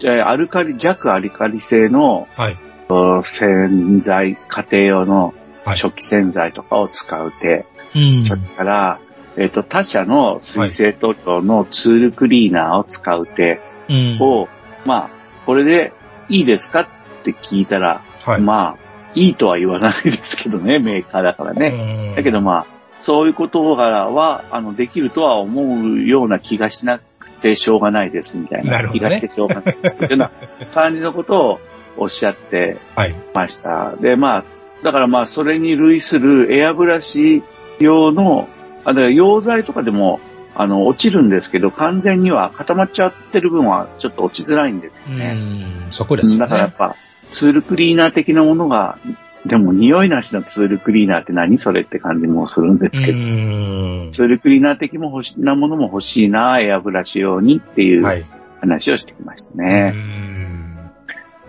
[0.00, 2.58] えーアルカリ、弱アルカリ性のはい。
[2.88, 8.22] 洗剤、家庭用のはい初期洗剤とかを使う手、うん。
[8.22, 9.00] それから、
[9.36, 14.18] えっ、と、他社の水性塗料のツールクリーナーを使う手うん。
[14.20, 14.48] を、
[14.84, 15.10] まあ、
[15.44, 15.92] これで
[16.28, 16.88] いいですかっ
[17.24, 18.40] て聞いたら、はい。
[18.40, 21.70] まあ、いいとは言わないですけどね、メーカーだからね。
[21.70, 22.66] ねだけどまあ、
[23.00, 28.72] そういうことがは、あの、できるとは思うような気がしなくてしょうがないです、みたいな。
[28.72, 29.96] なるほどね気がしてしょうがないです。
[29.96, 30.30] というような
[30.74, 31.60] 感じのことを
[31.96, 33.14] おっしゃってはい。
[33.34, 33.94] ました。
[33.96, 34.44] で、まあ、
[34.82, 37.42] だからまあ、それに類するエアブラシ
[37.80, 38.48] 用の、
[38.84, 40.20] あの、溶剤とかでも、
[40.54, 45.34] あの、落ちるんですけど、完全には固まっちゃってる分はちょっと落ちづらいんですようね。
[45.34, 45.86] ん。
[45.90, 46.74] そこですよねだからやっ。
[46.74, 46.94] ぱ、
[47.30, 48.98] ツールクリーナー的なものが、
[49.46, 54.08] でも匂いなしのツールクリーナーって何それって感じもするんですけど、ん。
[54.10, 58.26] ツールクリーナー的も欲しなものも欲しいな、エアブラシ用にっていうはい。
[58.60, 59.90] 話をしてきましたうね。
[59.90, 60.90] ん。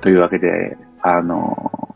[0.01, 1.95] というわけで、あの、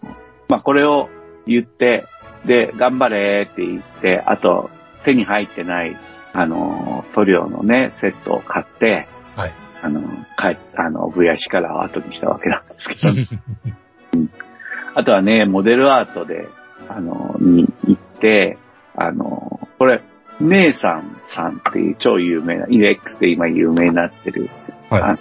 [0.49, 1.09] まあ、これを
[1.45, 2.05] 言って、
[2.45, 4.69] で、頑張れって言って、あと、
[5.03, 5.97] 手に入ってない、
[6.33, 9.53] あの、塗料のね、セットを買って、はい。
[9.81, 10.01] あの、
[10.37, 13.13] 帰あの、VIC からを後にしたわけなんですけど、
[14.93, 16.49] あとはね、モデルアートで、
[16.89, 18.57] あの、に行って、
[18.95, 20.01] あの、これ、
[20.39, 24.49] 姉さんさんっていう超有名な、EX で今有名になってる。
[24.89, 25.17] はいあの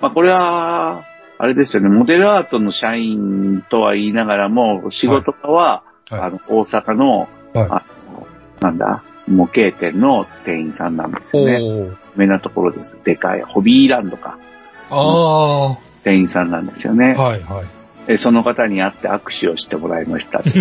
[0.00, 1.04] まあ、これは、
[1.38, 8.26] あれですよね、モデルアートの社員とは言いながらも、仕事場は、あの、大阪の、はいあの、
[8.60, 11.62] なんだ、模型店の店員さんなんですよね。
[11.62, 12.98] 有名なところです。
[13.04, 14.38] でかい、ホビーランドか、
[14.90, 17.14] あ店員さんなんですよあ、ね。
[17.14, 17.81] はいはい。
[18.06, 20.42] でその方に会って握手をしてもらいました。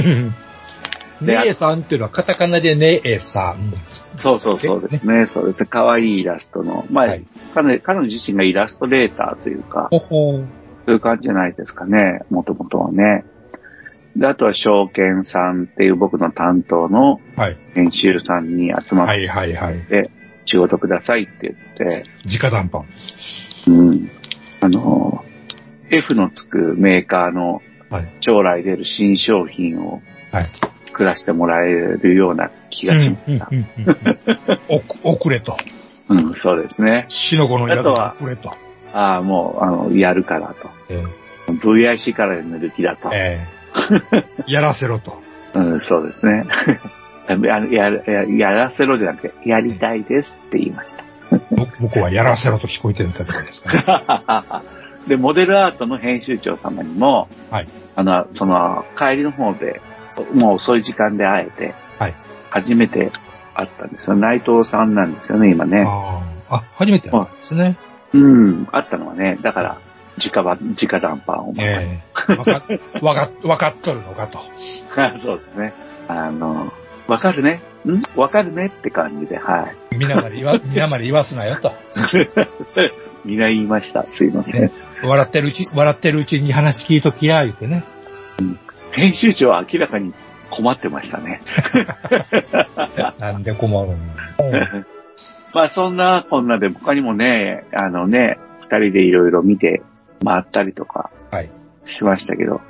[1.22, 3.74] でねえさんっていうのはカタカナでねえさん。
[4.16, 5.28] そうそうそうですね。
[5.28, 5.66] そうです。
[5.66, 6.86] 可愛いイラストの。
[6.90, 10.46] まあ、はい彼彼女自身がイラストレーターというか、ほほー。
[10.86, 12.22] そういう感じじゃないですかね。
[12.32, 13.24] もともとはね。
[14.16, 17.58] で、あとは証券さんっていう僕の担当のはい。
[17.76, 19.80] 編集さんに集まっはいはいはい。
[19.80, 20.10] て、
[20.46, 22.86] 仕事くださいって言って、直談判。
[23.68, 24.10] うん。
[24.60, 25.24] あの、
[25.92, 28.10] F のつくメーカーのはい。
[28.22, 30.02] 将来出る新商品を
[30.32, 30.50] はい。
[30.86, 33.50] 作らせてもらえるような気がしました。
[35.04, 35.58] 遅れと。
[36.10, 37.06] うん、そうですね。
[37.08, 38.54] 死の子の宿は遅れと。
[38.94, 40.70] ああ、もう、あの、やるからと。
[40.90, 41.04] え
[41.48, 43.40] VIC からで塗る気だとえ。
[44.12, 45.22] ええ やらせろと。
[45.54, 46.46] うん、そうですね。
[47.44, 51.04] やややらせろじゃなくて、やりたいですって言いました。
[51.52, 54.81] ぼ僕はやらせろと聞こえてるんだったですかね。
[55.08, 57.68] で、モデルアートの編集長様にも、はい。
[57.96, 59.82] あの、その、帰りの方で、
[60.34, 62.16] もう遅い時間で会えて、はい。
[62.50, 63.12] 初めて
[63.54, 64.16] 会ったんですよ。
[64.16, 65.86] 内藤さんなんですよね、今ね。
[65.88, 66.56] ああ。
[66.58, 67.78] あ、初めてなんですね。
[68.14, 69.78] うん、会ったのはね、だから、
[70.18, 71.54] 直ば、直談判を。
[71.58, 72.64] ええわか、
[73.02, 74.40] わか、わかっとるのかと。
[75.18, 75.74] そうですね。
[76.08, 76.72] あの、
[77.08, 78.02] わかるねん？
[78.20, 79.96] わかるねって感じで、はい。
[79.98, 81.72] 皆まで言わ、皆まで言わすなよと。
[83.26, 84.04] みんな言いました。
[84.08, 84.62] すいません。
[84.64, 84.72] ね
[85.04, 87.84] 笑ってるうち、笑ってるうちに話聞いときや、言うてね。
[88.92, 90.14] 編集長は明らかに
[90.50, 91.42] 困ってましたね。
[93.20, 93.98] なんで困るの
[95.54, 99.82] まあそんなこんなで他にもね、あのね、二人でいろいろ見て
[100.24, 101.50] 回ったりとかはい。
[101.84, 102.62] しましたけど、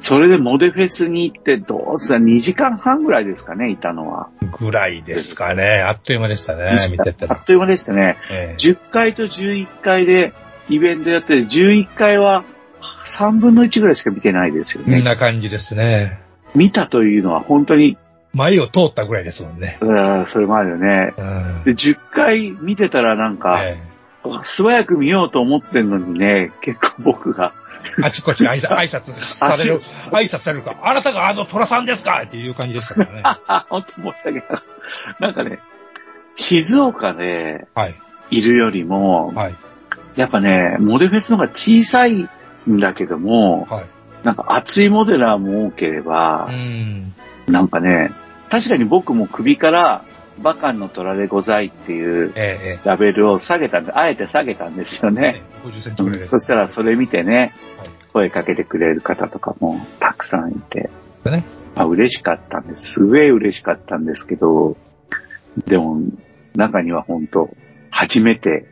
[0.00, 4.28] それでモデフェスに行ってどうすか？2時間半ぐらいですかね、いたのは。
[4.58, 5.80] ぐらいですかね。
[5.80, 7.36] あっという間でしたね、見てたら。
[7.36, 8.18] あっという間でしたね。
[8.30, 10.32] ええ10回と11回で
[10.68, 12.44] イベントやってて、11回は
[13.06, 15.02] 3分の1ぐらいしか見てないですよこんね。
[15.02, 16.20] な感じですね。
[16.54, 17.96] 見たというのは本当に、
[18.34, 19.78] 前を通ったぐらいですもんね。
[19.80, 21.12] うんそれもあるよね。
[21.18, 21.62] うん。
[21.64, 23.78] で、10回見てたらなんか、え
[24.42, 27.52] 素早く見ようと思ってんのにね、結構僕が、
[27.98, 29.80] えあちこち挨拶挨拶される、
[30.12, 32.22] 挨拶されるか、あなたがあの虎さんですか？
[32.24, 33.20] っていう感じでしたからね。
[33.24, 34.44] あ、本当申し訳ない。
[35.18, 35.58] なんかね、
[36.36, 37.94] 静岡ではい。
[38.30, 39.54] いるよりも、はい。
[40.16, 42.28] やっぱね、モデフェスの方が小さい
[42.68, 43.86] んだけども、はい。
[44.24, 47.12] なんか熱いモデラーも多ければう、ん。
[47.48, 48.12] なんかね、
[48.50, 50.04] 確かに僕も首から
[50.40, 55.42] バカンの虎でございっていうええ、ラベルを下げたんで、あえて下げたんですよええね。。
[55.64, 56.30] 50センチぐらいです。
[56.30, 60.90] そしたらそれ見てね、はい声かけてくれる方とかもたくさんいて、
[61.24, 61.44] ね。
[61.74, 62.94] まあ、嬉しかったんです。
[62.94, 64.76] すげえ嬉しかったんですけど、
[65.66, 66.00] でも、
[66.54, 67.48] 中には本当
[67.90, 68.71] 初めて、え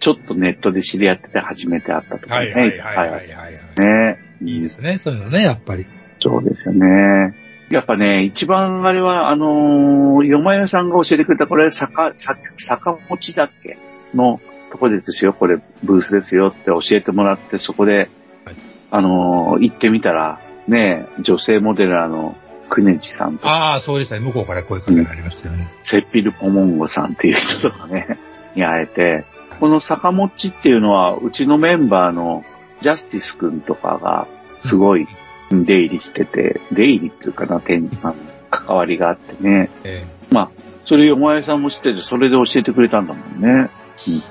[0.00, 2.34] ちょっとネットで知り合ってて初めて会ったとかね。
[2.36, 4.18] はいはいはいはいはいね。
[4.42, 5.86] いいですね、そういうのね、やっぱり。
[6.20, 7.34] そうですよね。
[7.70, 13.78] やっぱね、一番あれは、あのー、よまよさんが教えてくれた、これ、坂、坂、坂持ちだっけ
[14.14, 18.08] のとこでですよ、これ、ブースですよって教えてもらって、そこで、
[18.44, 18.56] はい
[18.90, 22.36] あのー、行ってみたら、ね、女性モデラーの
[22.70, 24.20] クネチさんとか、ああ、そうでしたね。
[24.20, 25.68] 向こうから声かけられましたよね。
[25.82, 28.18] セッピルポモンゴさんっていう人とかね、
[28.54, 29.24] に会えて、
[29.60, 32.44] この坂持ちっていうのは、うちのメンバーの
[32.80, 34.26] ジャスティス君とかが、
[34.60, 35.06] すごい
[35.50, 38.16] 出入りしてて、出入りっていうかな、点あの
[38.50, 39.70] 関わりがあってね。
[39.84, 40.50] えまあ、
[40.84, 43.70] それ、お前さんも知ってて、それで教えてくれたんだもんね。
[44.06, 44.14] うん。
[44.14, 44.22] い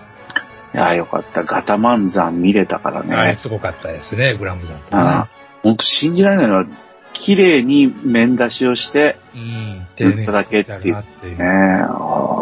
[0.73, 1.43] や、よかった。
[1.43, 3.13] ガタ漫山見れたからえ。
[3.13, 3.35] あれね。
[3.35, 5.27] すごかったですね、グラムさんとああ
[5.63, 6.65] ほんと信じられないのは、
[7.13, 9.87] 綺麗に面出しをして、うん。
[9.97, 11.45] 塗っただけっていうね。
[11.81, 12.36] ああ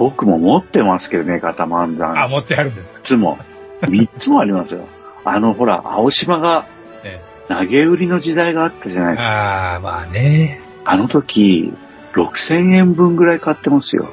[0.00, 2.18] 僕も持ってますけどね、ガタ漫山。
[2.24, 3.00] あ、持ってあるんですか？
[3.00, 3.38] 三つも。
[3.86, 4.86] 三つもありますよ。
[5.26, 6.64] あの、ほら、青島が
[7.04, 9.16] え投げ売りの時代があったじゃないえ。
[9.16, 9.34] ですか。
[9.34, 10.62] ああ、まあね。
[10.86, 11.70] あの時、
[12.14, 14.08] 6000円分ぐらい買ってますよ。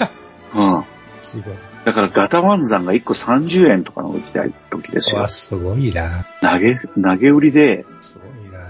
[0.54, 0.84] うん。
[1.22, 1.54] すごい。
[1.86, 5.28] だからガタ漫山が1個30円とかの時代時ですよわ、。
[5.28, 6.26] すごいな。
[6.42, 8.68] 投げ、投げ売りで、すごいな。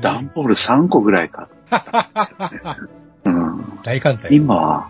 [0.00, 2.76] 段ボール3個ぐらい買った。
[3.24, 3.78] うん。
[3.84, 4.34] 大艦隊。
[4.34, 4.88] 今は、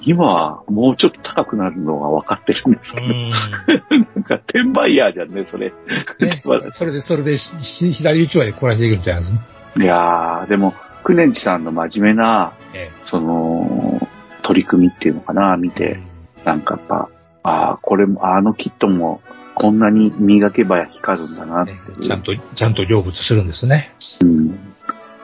[0.00, 3.30] 今はもうちょっと高くなるのが分かってるんですけど、うん。
[3.30, 5.72] なんか転売ヤーじゃんね、それ。
[6.20, 6.30] ね、
[6.70, 9.34] それで、それで、左打ちまで凝らしていくんちゃいます
[9.76, 14.08] いやー、でも、クネンチさんの真面目な、えその、
[14.42, 15.72] 取り組みっていうのかな、見え。
[15.72, 16.00] て、
[16.44, 17.08] なんかやっぱ、
[17.42, 19.20] ああ、これも、あのキットも、
[19.54, 21.78] こんなに磨けば光るんだなってね。
[22.02, 23.92] ちゃんと、ちゃんと成仏するんですね。
[24.22, 24.58] うん。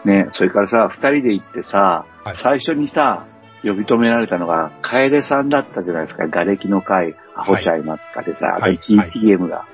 [0.05, 3.27] ね、それからさ、二人で行ってさ、はい最初にさ、
[3.65, 9.57] 呼び止められたのが、楓さんだったじゃないですか、瓦礫の会、アホちゃいまっかでさ、はい GTM が。
[9.57, 9.67] はい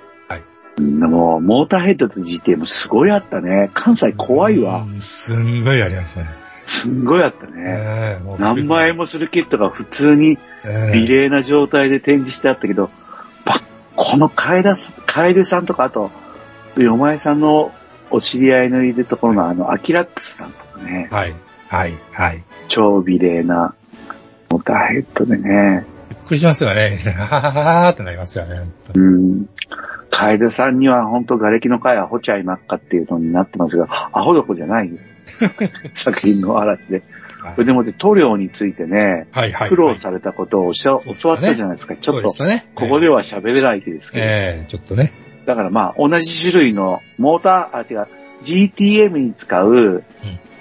[0.79, 3.71] うんもう、モーターヘッドと GTM すごいあったね。
[3.75, 4.87] 関西怖いわ。
[4.89, 6.29] うんすんごいありましたね。
[6.65, 7.53] すんごいあったね。
[7.57, 12.91] ええもう何万円もするキットが普通にええ美麗な状態で展示してあったけど、
[13.45, 13.61] ば
[13.97, 16.11] この楓さん、楓さんとか、あと、
[16.77, 17.73] よまえさんの
[18.11, 21.35] お知り合いのいるところのあの、アキラックスさんとかね、はい。
[21.69, 21.99] はい。
[22.13, 22.43] はい。
[22.69, 23.75] 超美麗な
[24.51, 26.99] モーターヘッドでね、びっくりしますよね。
[27.17, 28.69] ははははってなりますよね。
[28.95, 29.47] うん。
[30.11, 34.91] 楓さんには本当瓦礫の会はほちゃいまっかっていうのになってますが、アホどこじゃない
[35.95, 37.03] 作品の嵐で。
[37.65, 39.53] でもって塗料についてね、はい。
[39.53, 39.69] はい。
[39.69, 41.97] 苦労されたことを教わそうですね教わったじゃないですか。
[41.97, 42.67] ちょっとね。
[42.75, 44.25] ここでは喋れないですけど。
[44.25, 45.13] ええちょっとね。
[45.47, 48.09] だからまあ、同じ種類のモーター、あ、違う、
[48.43, 50.05] GTM に使う、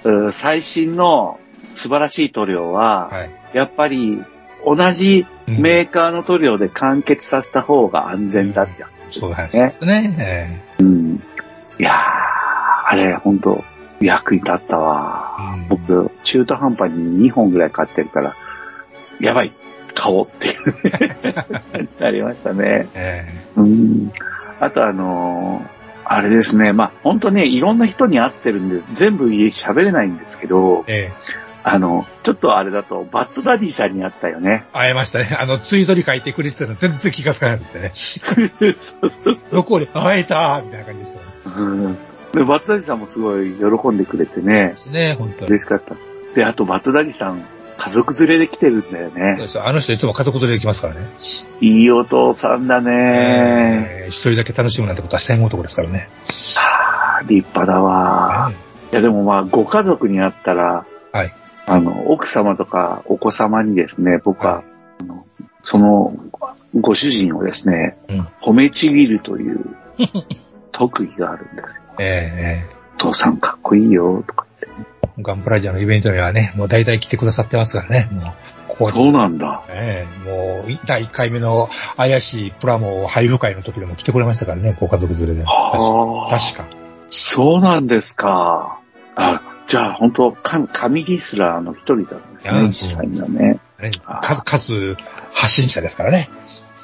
[0.04, 1.38] う最新の
[1.74, 3.39] 素晴らしい塗料は、はい。
[3.52, 4.22] やっぱり
[4.64, 8.84] 同じうんメーカーの塗料で完結させた方が安全だって。
[9.10, 10.62] そうなんですね。
[10.78, 11.22] うん。
[11.78, 13.64] いやー、あれ、本当
[14.00, 15.36] 役に立ったわ。
[15.54, 18.36] うん僕、中途半端に2本ぐらい買ってるから、
[19.20, 19.52] やばい、
[19.94, 22.88] 買おうっていう、 なりましたね。
[22.94, 24.12] ええうん。
[24.60, 25.80] あとあのー
[26.12, 26.72] あれですね。
[26.72, 34.64] まあ、本当ね、いろんな人に会ってるんで、全部喋れないんですけど、ええあの、ちょっとあれだと、バッドダディさんに会ったよね。
[34.72, 35.36] 会えましたね。
[35.38, 37.92] あの、ツイートに書いてくれてたの全然気がつかなくてね。
[37.94, 38.12] そ
[39.02, 41.24] うそうそどこで会えたみたいな感じでしたね。
[41.44, 41.50] う。
[41.60, 41.94] うん。
[42.32, 45.46] で、バッドダディさんもすごい喜んでくれてね、ね、本当に。
[45.48, 45.94] 嬉しかった。
[46.34, 47.44] で、あとバッドダディさん、
[47.76, 49.36] 家族連れで来てるんだよそうね。
[49.38, 51.08] ですよあの人いつも家族連れで来ますからね。
[51.60, 52.92] いいお父さんだね。
[52.92, 56.08] ええ一人だけ楽しむなんてことはしたい男ですからね。
[56.54, 58.52] はあ、立派だわ。
[58.92, 61.34] いや、でもまあ、ご家族に会ったら、はい。
[61.70, 64.64] あの、奥様とかお子様にですね、僕は、は
[65.00, 65.24] あの
[65.62, 66.12] その、
[66.74, 69.76] ご主人をですね、うん褒めちぎるという
[70.72, 71.82] 特技があるんですよ。
[72.00, 75.22] ええお父さんかっこいいよ、とか言って。
[75.22, 78.08] ガンプラジアのイベントにはね、もう大体来てくださってますからね。
[78.10, 78.24] もう、
[78.68, 79.62] ここそうなんだ。
[79.68, 85.44] ええもう、第1回目の怪しいプラモ配布会の時でも来てくれましたからね、ご家族連れで。
[85.44, 86.30] はあ。
[86.30, 86.64] 確か。
[87.10, 88.80] そうなんですか。
[89.14, 92.04] あ、じゃあ本当か神リスラーの一人なん
[92.34, 93.60] ですね、うん実際にはね。
[93.80, 94.96] ね数、数、
[95.32, 96.28] 発信者ですからね。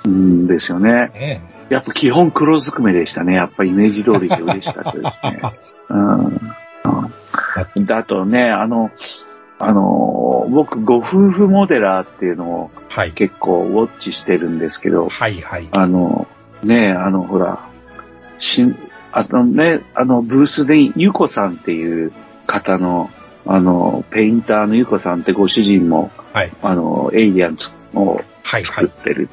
[0.05, 1.11] うんですよね。
[1.15, 3.35] えやっぱ基本黒ずくめでしたね。
[3.35, 5.41] やっぱイメージ通りで嬉しかったですね。
[5.91, 6.27] うん。
[6.27, 8.93] うんであとね、あの、
[9.59, 13.13] あの、僕、ご夫婦モデラーっていうのをはい。
[13.13, 15.69] 結構ウォッチしてるんですけど、はい、はい。
[15.73, 16.29] あの、
[16.63, 17.67] ね、あの、ほら、
[18.39, 18.79] しん、
[19.11, 22.13] あのね、あの、ブースでゆこさんっていう
[22.47, 23.11] 方の、
[23.47, 26.53] あの、ペインターのゆこさんってご主人も、はい。
[26.63, 27.57] あの、エイリアン
[27.95, 28.91] をはい、は作っい。
[29.05, 29.29] てる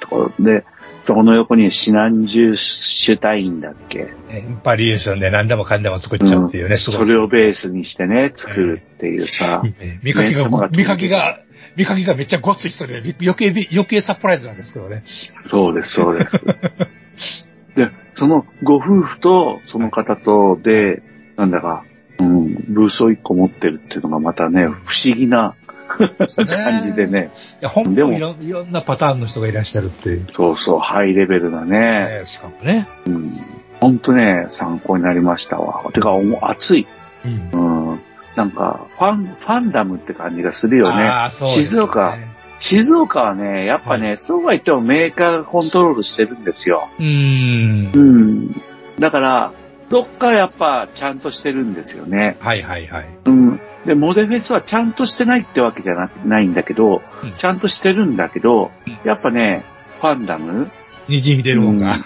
[0.00, 0.64] ところで、
[1.00, 4.08] そこの横にシナンジュシュタインだっけ？
[4.28, 6.98] えバリエーションで何でもかんでも作っちゃうっていうね、すごい。
[6.98, 11.38] それをベースにしてね、作るっていうさ、え見かけが、ね見かけが、
[11.76, 15.02] 見かけがめっちゃごっつい人で、 余計、余計サプライズなんですけどね。
[15.46, 16.44] そうです、そうです。
[17.76, 21.02] で、そのご夫婦とその方とで、
[21.36, 21.84] なんだか、
[22.20, 25.54] うん、ブースを一個持ってるっていうのがまたね、不思議な
[25.86, 27.06] 感じで。
[27.06, 30.26] ね、いや、本当にいろんなパターンの人がいらっしゃるっていう。
[30.32, 32.88] そうそう、ハイレベルなね、えしかもね。
[33.06, 33.40] うん、
[33.80, 35.90] ほんとね、参考になりましたわ。
[35.92, 36.86] てか、熱い。
[37.24, 37.90] うん。
[37.90, 38.00] うん、
[38.34, 41.04] なんか、ファン、ファンダムって感じがするよね。
[41.04, 42.18] あーそうね静岡。
[42.58, 46.88] 静岡はね、やっぱね、そうは言ってもメーカーがコントロールしてるんですよ。
[46.98, 47.98] うーんう。
[47.98, 48.62] ん。
[48.98, 49.52] だから、
[49.88, 52.36] どっかやっぱちゃんとしてるんですよね。
[52.40, 53.08] はいはいはい。
[53.26, 53.60] うん。
[53.84, 59.64] で、モデフェスはちゃんとしてないってわけじゃなないんだけど、うんちゃんとしてるんだけど、うんやっぱね、
[60.00, 60.70] ファンダム？
[61.08, 61.98] にじみ出るもんが。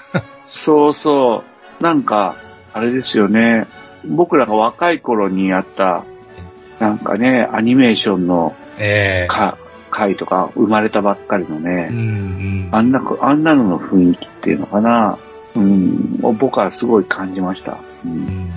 [0.50, 1.44] そうそ
[1.80, 1.82] う。
[1.82, 2.36] なんか、
[2.72, 3.66] あれですよね。
[4.06, 6.04] 僕らが若い頃にやった、
[6.78, 9.56] なんかね、アニメーションのええか
[9.90, 12.68] 回とか生まれたばっかりのね、うんうん。
[12.72, 15.18] あんな、あんなのの雰囲気っていうのかな、
[15.54, 17.78] うん、を僕はすごい感じました。
[18.04, 18.50] うんうん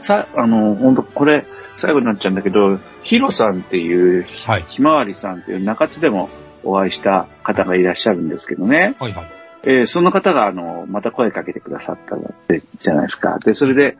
[0.00, 1.44] さ、あの、本当これ、
[1.76, 4.64] 最後になっちゃうんだけど、ヒロさんっていう、はい。
[4.68, 6.30] ひまわりさんっていう中津でも
[6.62, 8.94] お会いした方がいらっしゃるんですけどね。
[9.00, 9.24] はいはい。
[9.64, 13.40] えーその方が、あの、また声かけてくださったってじゃないですか。
[13.40, 13.96] で、それで、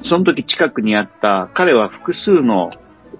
[0.00, 2.70] その時近くにあった、彼は複数の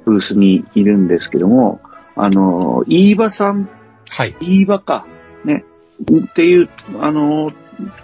[0.04, 1.80] ブースにいるんですけども、
[2.14, 3.68] あの、飯場さん？
[4.10, 4.36] はい。
[4.40, 5.08] 飯場か、
[5.44, 5.64] ね、
[6.00, 6.68] っていう、
[7.00, 7.50] あの、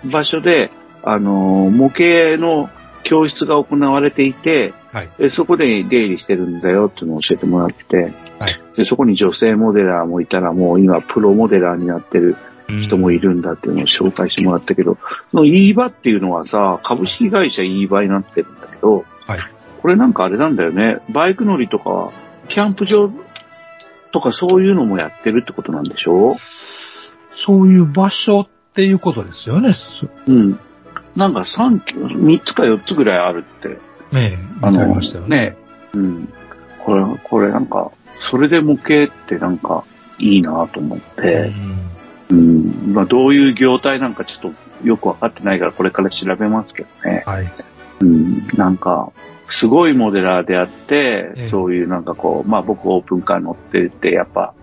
[0.05, 0.71] 場所で、
[1.03, 2.71] あの、模型の
[3.05, 5.11] 教室が行われていて、はい。
[5.19, 7.97] でそこで出入りしてるんだよっていうのを教えてもらって、
[8.39, 12.37] はいでそこに女性モデラーもいたらもう今プロモデラーになってる
[12.69, 14.97] 人もいるんだっていうのを紹介してもらったけど、
[15.31, 19.41] その e バっていうのはさ、株式会社 e バになってるんだけど、はい
[19.83, 20.99] これなんかあれなんだよね。
[21.11, 22.11] バイク乗りとか、
[22.49, 23.11] キャンプ場
[24.13, 26.37] とかそういうのもやってるってことなんでしょ？
[27.31, 28.49] そういう場所
[28.79, 29.73] っていうことですよね。
[29.75, 30.61] そうん。
[31.17, 33.71] なんか3、3つか4つぐらいあるって。
[34.13, 35.37] ねえ、ありましたよね。
[35.37, 35.57] ね。
[35.95, 36.33] うん。
[36.79, 39.83] これ、これなんか、それで模型ってなんか
[40.21, 41.53] いいなと思って、
[42.31, 42.93] うん。
[42.93, 47.25] まあどういう業態なんかちょっとよくわかってないからこれから調べますけどね。
[47.27, 47.53] はい。
[47.99, 48.47] うん。
[48.57, 49.11] なんか、
[49.49, 54.55] すごいモデラーであって、ええそういうなんかこう、まあ僕オープンカー乗ってて、やっぱ、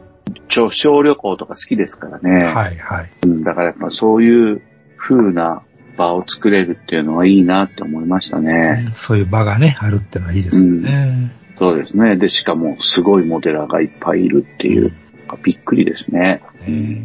[0.48, 2.46] 小小旅行とか好きですからね。
[2.46, 3.10] はい、はい。
[3.26, 3.44] うん。
[3.44, 4.62] だからやっぱそういう
[4.98, 5.64] 風な
[5.98, 8.90] 場を作れるっていうのはいいなって思いましたね。
[8.94, 11.32] そういう場がね、あるってのはいいですよね。
[11.58, 12.18] そうですね。
[12.18, 14.92] で、しかもすごいモデラーがいっぱいいるっていう、
[15.44, 16.42] びっくりですね。
[16.68, 17.02] え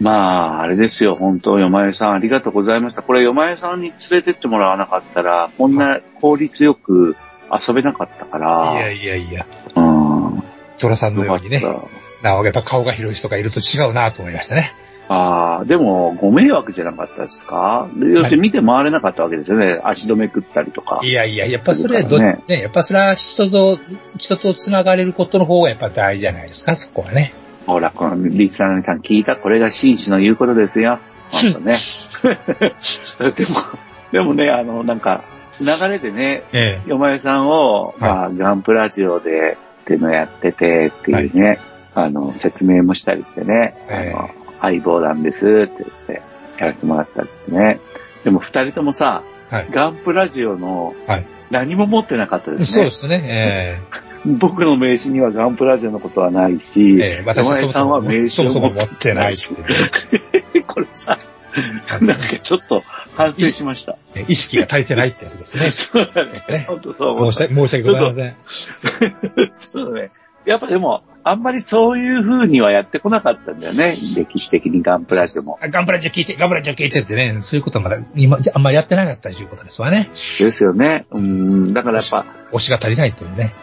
[0.00, 1.16] まあ、あれですよ。
[1.16, 3.02] 本当、よまえさんありがとうございました。
[3.02, 7.16] これ、よまえさんに連れてってもらわなかったら、こんな効率よく
[7.50, 8.72] 遊べなかったかえら。
[8.74, 10.42] いやいやいや、うん。
[10.78, 11.60] トラさんのようにね、
[12.22, 14.72] なおやっぱ顔が広い人がいると違うなと思いましたね。
[15.08, 17.88] たああ、でも、ご迷惑じゃなかったですか？
[17.96, 19.80] で要するに見て回れなかったわけですよね。
[19.82, 21.00] 足止め食ったりとか。
[21.02, 23.78] いやいや、やっぱそれはど、そうだね、やっぱそれは人と、
[24.18, 27.32] 人と繋がれることの方がやっぱ大事じゃないですか、そこはね。
[27.66, 30.98] ほら、このリスナーさん聞いたこれが紳士の言うことですよ。
[31.30, 31.76] ほんとね。
[33.20, 33.54] でも、
[34.12, 35.22] でもね、あの、なんか、
[35.60, 41.58] 流れでね、えよまえさんを、まあ、ガンプラジオで、っていうのやってて、っていうね、
[41.94, 44.30] あの、説明もしたりしてね、ええあの、
[44.60, 46.22] 相棒なんですって言って、
[46.58, 47.80] やらせてもらったりしてね。
[48.24, 52.90] でも二人ともさ、はいガンプラジオのはい、何も持ってなかったですね。
[52.90, 53.82] そうですね。
[54.26, 59.54] 僕の名刺にはガンプラジオのことはないし、ええええ私山江さんは名刺を持っっててないしし。
[60.66, 61.18] これさ、
[62.02, 62.82] なんかちょっと
[63.14, 63.96] 反省しました。
[64.26, 65.70] 意識が足りてないってやつですね。
[65.72, 66.66] そうだね。
[66.68, 67.40] 本当そう申し
[67.74, 68.34] 訳ございません。
[69.56, 70.10] そうだね。
[70.44, 73.94] やっぱでも、あんまりそういう風にはやってこなかったんだよね。
[74.16, 75.58] 歴史的にガンプラジオも。
[75.60, 80.10] あガンプラジオ聞いて、ガンプラジオ聞いてってね、そういうことはまだ、今、あんまりやってなかったということですわね。
[80.38, 81.06] ですよね。
[81.10, 81.74] うん。
[81.74, 83.54] だからやっぱ、推しが足りないというね。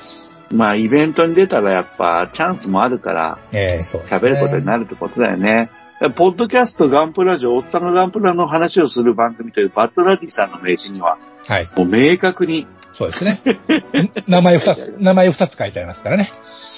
[0.52, 4.18] まあイベントに出たらやっぱチャンスもあるから、ええそうですね。
[4.20, 5.72] 喋ることになるってことだよね。
[6.16, 11.70] ポッドキャストガンプラジオ、おっさんがガンプラの話をする番組というバッドラディさんの名刺には、はい。
[11.78, 13.42] もう明確にそうですね。
[14.26, 16.32] 名前二つ、 名前二つ書いてありますからね。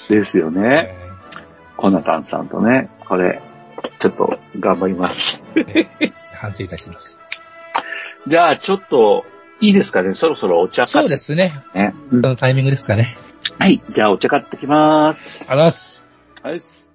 [0.08, 0.92] ですよね。
[0.92, 1.08] え
[1.76, 3.40] コナタンさんとね、これ、
[4.00, 5.44] ちょっと頑張ります。
[6.34, 7.20] 反省いたします。
[8.26, 9.24] じゃあ、ちょっと、
[9.60, 11.52] いいですかねそろそろお茶買ってそうですね。
[11.72, 11.94] ね。
[12.10, 13.16] そのタイミングですかね。
[13.60, 13.80] はい。
[13.88, 15.48] じゃあ、お茶買ってきます。
[15.48, 16.90] ありがとうございます。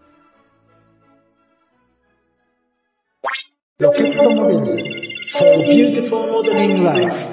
[3.79, 3.83] はい。
[3.83, 5.03] ロケットモデル
[5.33, 7.32] for beautiful modeling life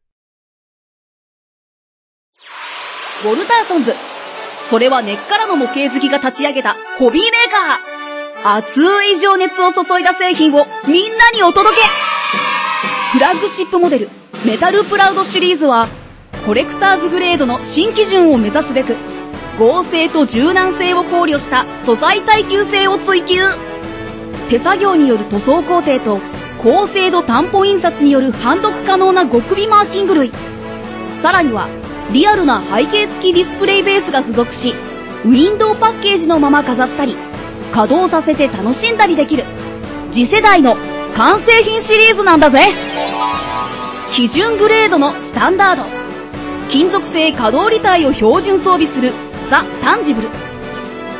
[3.23, 3.93] ウォルターソンズ。
[4.69, 8.57] それは根っからの模型好きが立ち上げたホビーメーカー。
[8.57, 11.81] 熱い情熱を注いだ製品をみんなにお届け
[13.13, 14.09] フラッグシップモデル、
[14.45, 15.87] メタルプラウドシリーズは、
[16.45, 18.95] コレクターズグレードの新基準を目指すべく、
[19.59, 23.41] 合成と柔軟性を考慮した素材耐久性を追求。
[24.49, 26.19] 手作業による塗装工程と、
[26.63, 30.31] 高精度担保印刷による判読可能な極微マーキング類。
[31.21, 31.67] さらには、
[32.13, 34.73] リアルな背景付きディスプレイベースが付属し、
[35.23, 37.15] ウィンドウパッケージのまま飾ったり、
[37.71, 39.45] 稼働させて楽しんだりできる、
[40.11, 40.75] 次世代の
[41.15, 42.59] 完成品シリーズなんだぜ
[44.13, 45.83] 基準グレードのスタンダード。
[46.69, 49.13] 金属製可動履帯を標準装備する
[49.49, 50.29] ザ・タンジブル。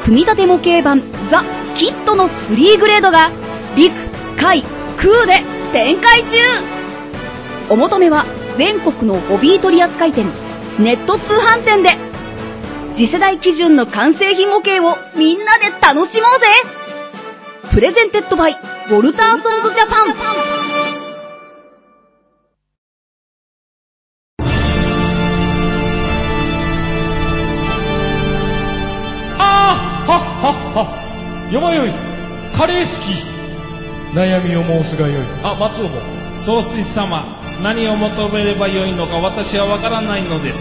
[0.03, 1.43] 組み立て模型版ザ・
[1.75, 3.29] キットの3グレードが
[3.77, 3.93] 陸、
[4.37, 4.63] 海、
[4.97, 6.37] 空で展開中
[7.69, 8.25] お求めは
[8.57, 10.25] 全国のホビー取扱店、
[10.79, 11.91] ネット通販店で。
[12.93, 16.47] 次世代基準の完成品模型をみんなで楽しもうぜ。
[17.71, 20.13] Presented by ウォルターソンズジャパン。
[29.39, 31.49] あははは。
[31.51, 31.91] 山よい。
[32.57, 34.15] カレー好き。
[34.15, 35.23] 悩みを申すがよい。
[35.43, 36.01] あ松尾も。
[36.37, 37.40] 総帥様。
[37.63, 40.59] 何を求めればよいのか私はわからないのです。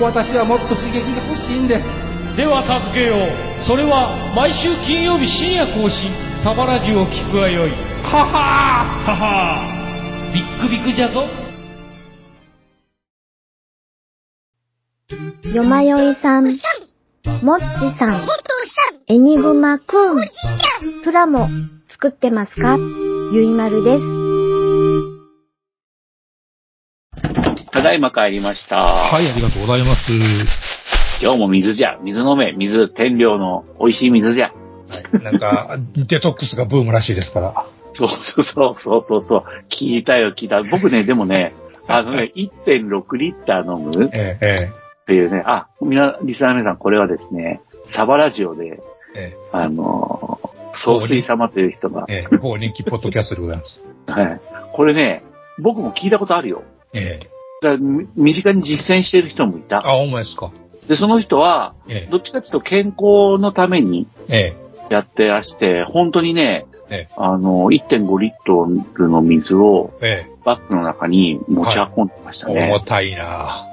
[0.00, 1.86] 私はもっと刺激が欲しいんです。
[2.36, 3.64] では助けよう。
[3.64, 6.10] それは毎週金曜日深夜更新。
[6.42, 7.70] サバラジュを聞くがよい。
[7.70, 7.76] は
[8.26, 8.84] は。
[9.06, 9.62] ーはは。
[10.30, 11.24] ービックビックじゃぞ。
[15.54, 16.52] よまよいさん、もっ
[17.78, 18.20] ちさん、
[19.06, 20.28] エニグマくん、
[21.04, 21.48] プラモ
[21.86, 22.76] 作ってますか？
[23.32, 24.23] ゆいまるです。
[27.74, 28.80] ただいま帰りました。
[28.80, 30.12] はい、ありがとうございます。
[31.20, 31.98] 今日も水じゃ。
[32.02, 32.52] 水飲め。
[32.52, 34.52] 水、天領の美味しい水じゃ。
[35.24, 37.66] なんか、 デトックスがブームらしいですから。
[37.92, 39.44] そうそうそうそうそう。
[39.70, 40.60] 聞いたよ、聞いた。
[40.70, 41.52] 僕ね、でもね、
[41.88, 44.72] あのね、1.6リッター飲むっええ、え
[45.06, 48.80] ていうね、あ、みな、リスナーの皆さん、これはですね、サバラジオで、
[49.16, 53.82] え、えあのー、総帥様という人が、え、ええ、某人気ポッドキャストでございます。
[54.06, 54.40] はい。
[54.72, 55.24] これね、
[55.58, 56.62] 僕も聞いたことあるよ。
[56.92, 57.33] ええ。
[57.64, 57.76] だ
[58.16, 59.78] 身近に実践してる人もいた。
[59.78, 60.52] あ、ほんまですか。
[60.88, 64.56] で、その人は、えどっちかというと健康のためにえ、え
[64.90, 72.54] やってらして、本当にね、ええあの、1.5リットルの水をえ、えバッグの中に持ち運んでましたえ。
[72.54, 72.66] ね。
[72.70, 73.66] 重たいな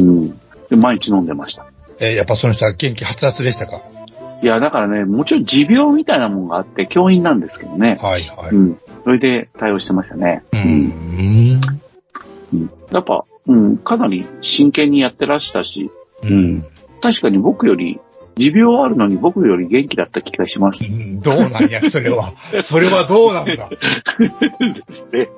[0.00, 0.28] うん。
[0.70, 1.66] で、毎日飲んでました。
[1.98, 3.82] ええ、やっぱその人は元気はつらつでしたか？
[4.42, 7.98] いや、だからね、もちろん持病みたいなもんがあって、教員なんですけどね。
[8.00, 8.54] はい、はい。
[8.54, 8.78] うん。
[9.02, 10.44] それで対応してましたね。
[10.52, 11.60] うーん。
[12.54, 12.70] うん。
[12.92, 15.90] やっぱ、うん、かなり真剣にやってらしたし、
[16.22, 16.64] うん。
[17.02, 18.00] 確かに僕より、
[18.36, 20.86] 持病あるのに僕より元気だった気がします。
[20.86, 22.32] うんどうなんや、それは。
[22.62, 23.68] それはどうなんだ。
[23.68, 23.76] で
[24.88, 25.28] すね。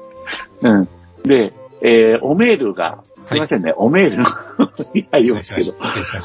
[0.62, 0.89] うん。
[1.25, 1.53] で、
[1.83, 4.25] えー、おメールが、すいませんね、おメールの
[4.95, 5.75] に入りますけど、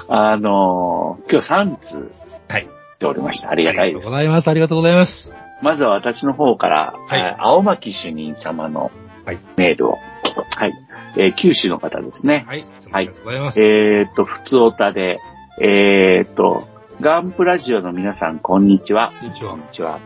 [0.08, 2.12] あのー今日3通、
[2.48, 2.62] はい。
[2.64, 3.50] っておりました。
[3.50, 4.18] ありがたいですありがとうご。
[4.18, 4.48] ざいます。
[4.50, 5.36] ありがとうございます。
[5.64, 8.92] まずは私の方から、はいえー青巻主任様の
[9.26, 9.98] はいメールを。
[10.36, 10.74] はい。
[11.18, 12.46] えー九州の方ですね。
[12.48, 12.66] はい。
[12.92, 13.62] ありがとうございます。
[13.62, 15.20] えーっと、普通おたで、
[15.60, 16.68] えーっと、
[17.02, 19.12] ガンプラジオの皆さん、こんにちは。
[19.20, 20.00] こんにちはこんにちは。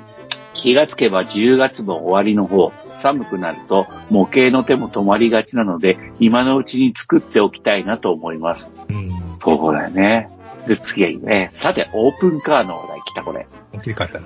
[0.54, 8.78] 気がつけば10月の終わりの方、寒くなると模型の手も止まりがちなので、今のうちに作っておきたいなと思います。
[8.90, 9.12] うん。
[9.42, 10.30] そうだよね。
[10.68, 11.50] で、次はいいね。
[11.52, 13.48] さて、オープンカーの話題来たこれ。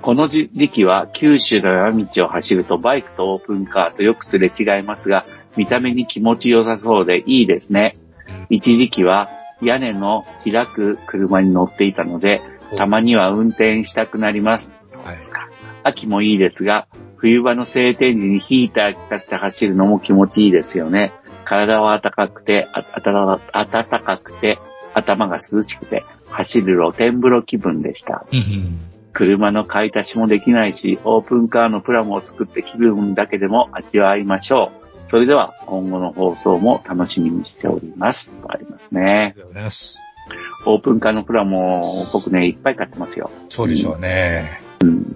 [0.00, 5.26] この時時期は九州の山道を走るとバイクとオープンカーとよくすれ違いますが、
[5.56, 7.96] 見た目に気持ちよさそうでいいですね。
[8.48, 9.28] 一時期は
[9.62, 12.40] 屋根の開く車に乗っていたので、
[12.76, 14.72] たまには運転したくなります。
[14.90, 15.48] そうですか。
[15.82, 16.86] 秋もいいですが、
[17.16, 21.12] 冬場の晴天時にヒーター効かせて走るのも気持ちいいですよね。
[21.44, 22.68] 体は暖かくて、
[23.02, 24.58] 暖かくて、
[24.94, 28.24] 頭が涼しくて、走る露天風呂気分でした。
[29.12, 34.79] 車の買い足しもできないし、オープンカーのプラモを作って気分だけでも味わいましょう。
[35.10, 38.30] それでは今後の放送も楽しみにしております。
[38.30, 39.02] とありますね。
[39.02, 39.96] ありがとうございます。
[40.66, 43.28] オープンカーのプラモ、僕ね、いっぱい買ってますよ。
[43.48, 44.60] そうでしょうね。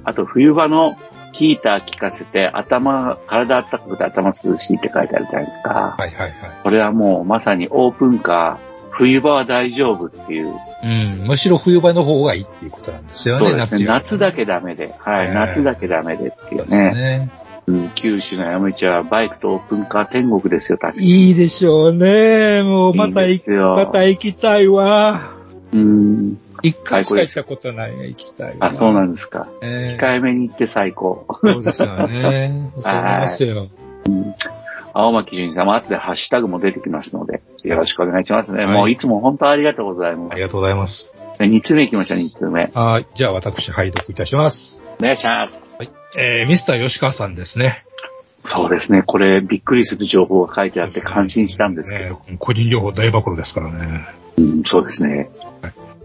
[0.02, 0.96] あと冬場の
[1.30, 5.94] ヒーター効かせて頭、体暖かくて頭涼しいって書いてあるじゃないですか。
[5.96, 6.32] はいはいはい。
[6.64, 10.52] これはもうまさにオープンカー、冬場は大丈夫っていう。
[10.82, 11.24] うん。
[11.28, 13.48] むしろ冬場の方がいいっていうことなんですよね。
[13.48, 13.84] そうですね。
[13.84, 14.92] 夏だけけダメで。
[14.98, 15.26] はい。
[15.26, 17.30] ええ夏だけダメでっていうですね。
[17.72, 17.78] ね。
[17.78, 21.06] うん、九州の山道はバイクとオープンカー天国ですよ、確かに。
[21.06, 22.62] いいでしょうね。
[22.62, 25.34] もうまた行き、また行きたいわ。
[25.72, 26.38] うん。
[26.62, 28.68] 一回しか行ったことないね、行きたいわ。
[28.68, 29.48] あ、そうなんですか。
[29.60, 31.26] ね控えめに行って最高。
[31.42, 32.70] そうですよね。
[32.74, 33.68] そうますよ。
[34.94, 38.64] 青巻淳様、後でハッシュタグも出てきますので、よろしくお願いしますね。
[38.64, 41.04] はいもういつも本当ありがとうございまありがとうございます。
[41.04, 41.12] す。
[41.40, 42.70] 2つ目行きました、2つ目。
[42.72, 43.06] はい。
[43.14, 44.80] じゃあ私、拝読いたします。
[45.00, 45.76] お願いします。
[45.78, 46.03] はい。
[46.16, 47.84] えー、ミスター吉川さんですね。
[48.44, 49.02] そうですね。
[49.02, 52.22] これ、びっくりする情報が書いてあって感心したんですけど。
[52.28, 54.00] ね個人情報大暴露ですからね。
[54.36, 55.30] うん、そうですね。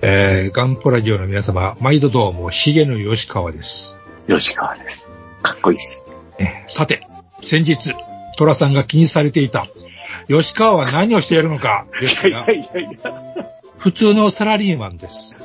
[0.01, 3.97] えー、ガンプラジオの皆様、毎度どうも、ヒゲの吉川です。
[4.28, 5.14] 吉川です。
[5.41, 6.07] かっこいいです。
[6.38, 7.05] えーさて、
[7.41, 7.93] 先日、
[8.38, 9.68] トラさんが気にされていた、
[10.30, 12.89] 吉川は何をしているのか、ですいやが、いやいや。
[13.78, 15.36] 普通のサラリーマンです。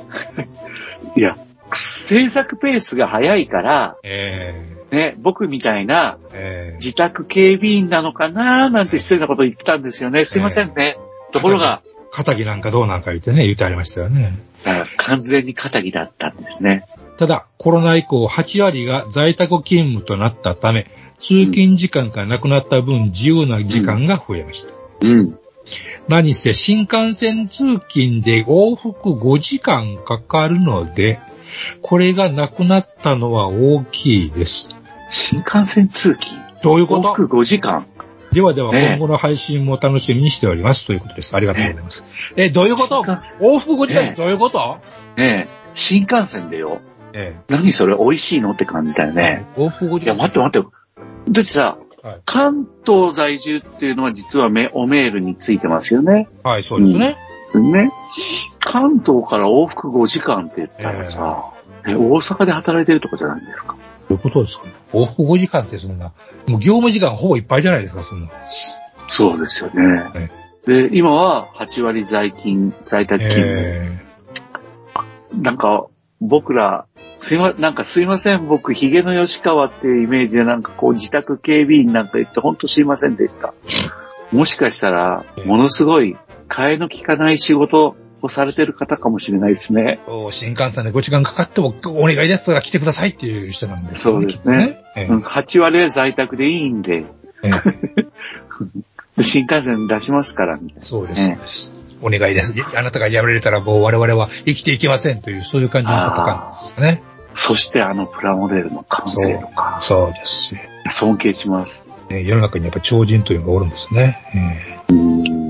[1.17, 1.37] いや、
[1.71, 10.25] 制作ペースが早いから、えね、僕みたいなー、えー、自宅警備員なのかななんて失礼なこと言ってたんですよね。
[10.25, 10.97] すいませんね。
[11.31, 14.39] ところが、肩着なんかどうなんか言ってね、言ってありましたよね。
[14.63, 16.87] あ完全に肩着だったんですね。
[17.17, 20.87] ただ、コロナ以降8割が在宅勤務となったため、
[21.19, 24.73] 通勤時間がなくなった分自由な時間が増えました。
[25.01, 25.39] うん。
[26.07, 31.19] 何せ新幹線通勤で往復5時間かかるので、
[31.81, 34.69] これがなくなったのは大きいです。
[35.09, 37.09] 新幹線通勤どういうこと？
[37.09, 37.85] 往復5時間
[38.31, 40.85] ではでは、今後の配信も楽しみにしております。
[40.85, 41.33] ということです。
[41.33, 42.03] ありがとうございます。
[42.35, 43.01] え、どういうこと？
[43.01, 44.79] 往復5時間どういうこと？
[45.15, 46.81] ねえ、新幹線でよ。
[47.13, 47.95] え何それ？
[47.97, 48.51] 美味しいの？
[48.51, 49.45] って感じだよえね。
[49.55, 50.23] 往復5時いや、間。
[50.23, 50.67] 待って待って。
[51.31, 56.29] だってさ、はい関東在住っていうのは実はメおメールについてますよね。
[56.43, 57.17] はい、そうですね。
[57.59, 57.91] ね。
[58.59, 61.51] 関東から往復5時間って言ったらさ、
[61.87, 63.75] え大阪で働いてるとかじゃないんですか。
[64.09, 64.65] どういうことですか？
[64.65, 64.73] ね。
[64.93, 66.11] 往復5時間ってそんな、
[66.47, 68.27] もう業務時間ほぼいっぱいじゃないですか、そんな。
[69.07, 70.29] そうですよね。
[70.65, 73.61] で、今は8割在勤、在宅勤務。
[73.61, 73.99] え
[75.33, 75.85] なんか、
[76.21, 76.85] 僕ら、
[77.19, 83.53] すいま、なんかすいません、僕、ヒゲの吉川っていうイメージでなんかこう自宅警備員なんか言ってほんとすいませんでした。
[84.31, 86.17] もしかしたら、ものすごい、
[86.55, 89.99] 替えの利かない仕事をされてる方かもしれないですね。
[90.31, 94.83] 新幹線で5時間かかってもお願いですから来てくださいっていう人なんですそうですねね。
[94.95, 97.05] ええうん8割は在宅でいいんで、
[97.43, 97.51] え
[99.21, 100.85] 新幹線出しますから、みたいな。
[100.85, 101.21] そうです。
[101.21, 101.37] え
[102.01, 102.53] お願いです。
[102.75, 107.03] あなたがやめられたらもう我々は生きていけませんという、そういう感じのパターンですよね。
[107.33, 110.55] そしてあのプラモデルの完成とか、そうです。
[110.89, 111.87] 尊敬します。
[112.09, 114.77] えー世の中にやっぱ超人というのがおるんですね。
[114.89, 115.44] えうん。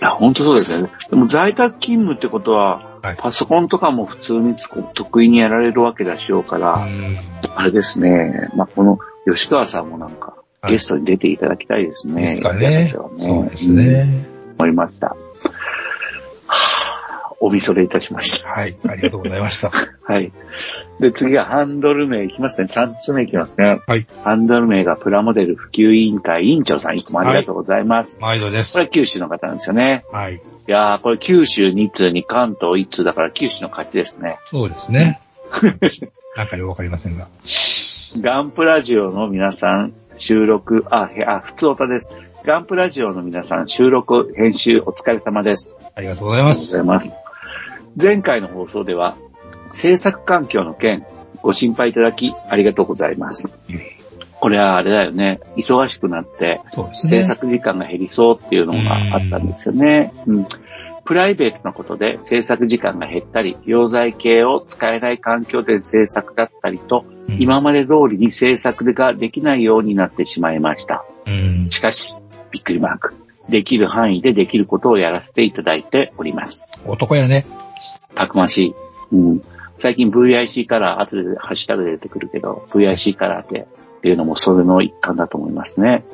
[0.00, 0.90] いや、本当そうですよね。
[1.10, 4.56] でも在宅勤務ってことは、はいパソコンとかも普通に
[4.94, 7.16] 得意にやられるわけだしようかーら、うん
[7.54, 8.98] あれですね、まあ、この
[9.30, 10.28] 吉川さんもなんか、
[10.62, 12.22] はいゲストに出ていただきたいですね。
[12.22, 12.90] ですかやねりたいで。
[12.90, 13.70] しょそうです。
[13.70, 13.84] ね。
[14.28, 15.16] うん思いました。
[17.44, 18.48] はあおみそれいたしました。
[18.48, 18.76] はい。
[18.88, 19.70] ありがとうございました。
[20.04, 20.32] はい。
[21.00, 22.68] で、次はハンドル名いきますね。
[22.70, 23.80] 3つ目いきますね。
[23.86, 24.06] はい。
[24.22, 28.20] ハンドル名がプラモデル普及委員会委員長さん、いつもありがとうございます。
[28.20, 28.84] 毎度ですこれ。
[28.84, 30.04] は九州の方なんですよね。
[30.12, 30.34] はい。
[30.34, 34.38] いやー、これ九州2通に関東1通だから九州の勝ちですね。
[34.50, 35.20] そうですね。
[36.36, 37.28] なんかよくわかりませんが。
[38.20, 42.14] ガンプラジオの皆さん、収録、あ、へあ、普通オタです。
[42.44, 45.74] ガンプラジオの皆さん、収録、編集、お疲れ様です。
[45.94, 47.08] ありがとうございまありがとうございす。
[47.08, 47.23] ます。
[48.00, 49.16] 前回の放送では、
[49.72, 51.06] 制作環境の件、
[51.42, 53.52] ご心配いただき、ありがとうございます。
[54.40, 55.40] これはあれだよね。
[55.56, 56.90] 忙しくなって、ね。
[56.92, 60.12] 制作時間が減りそうっていうのがあったんですよね。
[60.26, 60.46] うん。
[61.04, 71.06] プライベートなことで制作時間が減ったり、溶剤系を使えない環境で制作だったりと、うん今まで通りに制作ができないようになってしまいました。
[71.26, 71.68] うん。
[71.70, 72.18] しかし、
[72.50, 73.23] びっくりマーク。
[73.48, 76.70] できる範囲でできることをやらせていただいております。
[76.86, 77.46] 男やね。
[78.14, 78.74] たくましい。
[79.12, 79.42] うん。
[79.76, 83.66] 最近 VIC カラー、後でハッシュタグで出てくるけど、VIC カラーって
[83.98, 86.04] っていうのもそれの一環だと思いますね。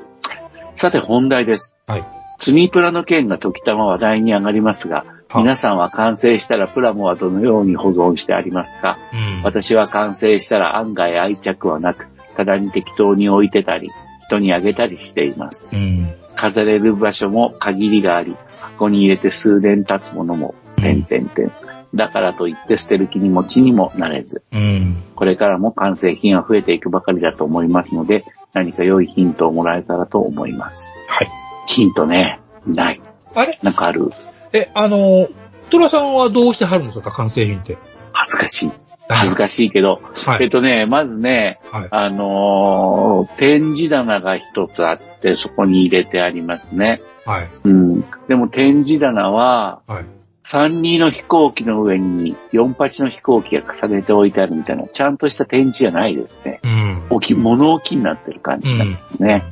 [0.75, 1.79] さて本題です。
[1.87, 2.05] はい。
[2.39, 8.99] 積みプラの件が時たま話題に上がりますが、はい皆さんは完成したらプラモはどのように保存してありますか？
[9.13, 9.43] うん。
[9.45, 13.91] 私は完成したら案外愛着はなく、ただに適当に置いてたり、
[14.27, 15.71] 人にあげたりしています。
[15.73, 16.13] うん。
[16.41, 21.53] 飾れる場所も限りがあり、箱に入れて数年経つものも、点々点。
[21.95, 25.03] だからといって捨てる気にもちにもなれず、うん。
[25.17, 28.25] これからも完成品は増えていくばかりだと思いますので、
[28.55, 30.97] 何か良いヒントをもらえたらと思います。
[31.09, 31.29] はい。
[31.67, 33.03] ヒントね、ない。
[33.35, 33.59] あれ？
[33.63, 34.11] なんかある？
[34.55, 35.29] え、あの、
[35.69, 37.11] トラさんはどうして貼るんですか？
[37.11, 37.77] 完成品って。
[38.13, 38.71] 恥ずかしい。
[39.15, 40.45] 恥ずかしいけど、はい。
[40.45, 41.89] えっとね、まずね、はい。
[41.91, 47.03] あのー展示棚が一つあって、そこに入れてありますね。
[47.25, 47.51] はい。
[47.65, 48.05] うん。
[48.29, 50.05] でも展示棚は、はい。
[50.45, 56.61] 32の飛行機の上に48の飛行機が重ねて置いてあるみたいな、ちゃんとした展示じゃないですね。
[56.65, 57.07] うん。
[57.11, 59.45] 大きい、物置になってる感じなんですね。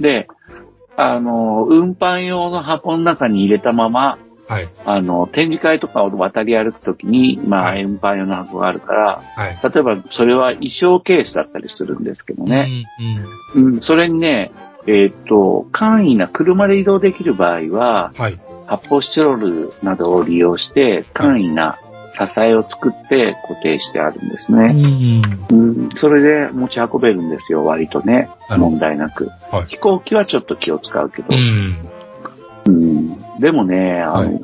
[0.00, 0.28] で、
[0.96, 4.18] あの、運搬用の箱の中に入れたまま、
[4.48, 4.68] はい。
[4.84, 9.58] あの、展示会とかを渡り歩くときに、まあ、はい運搬用の箱があるから、はい。
[9.62, 12.84] 例えばそれは衣装ケースだったりするんですけどね。
[13.56, 13.66] うん。
[13.74, 14.50] うん、それにね、
[14.86, 18.22] えーっと、簡易な車で移動できる場合は、うん。
[18.22, 18.40] はい。
[18.66, 21.78] 発泡スチロールなどを利用して、簡易な
[22.12, 24.72] 支えを作って固定してあるんですうね。
[24.72, 25.46] ん。
[25.50, 28.30] うん、それで持ち運べるんですよ、割とね。
[28.48, 29.26] 問題なく。
[29.50, 31.28] はい飛行機はちょっと気を使うけど。
[31.30, 31.76] うん。
[32.66, 34.40] うん、でもね、あの、はい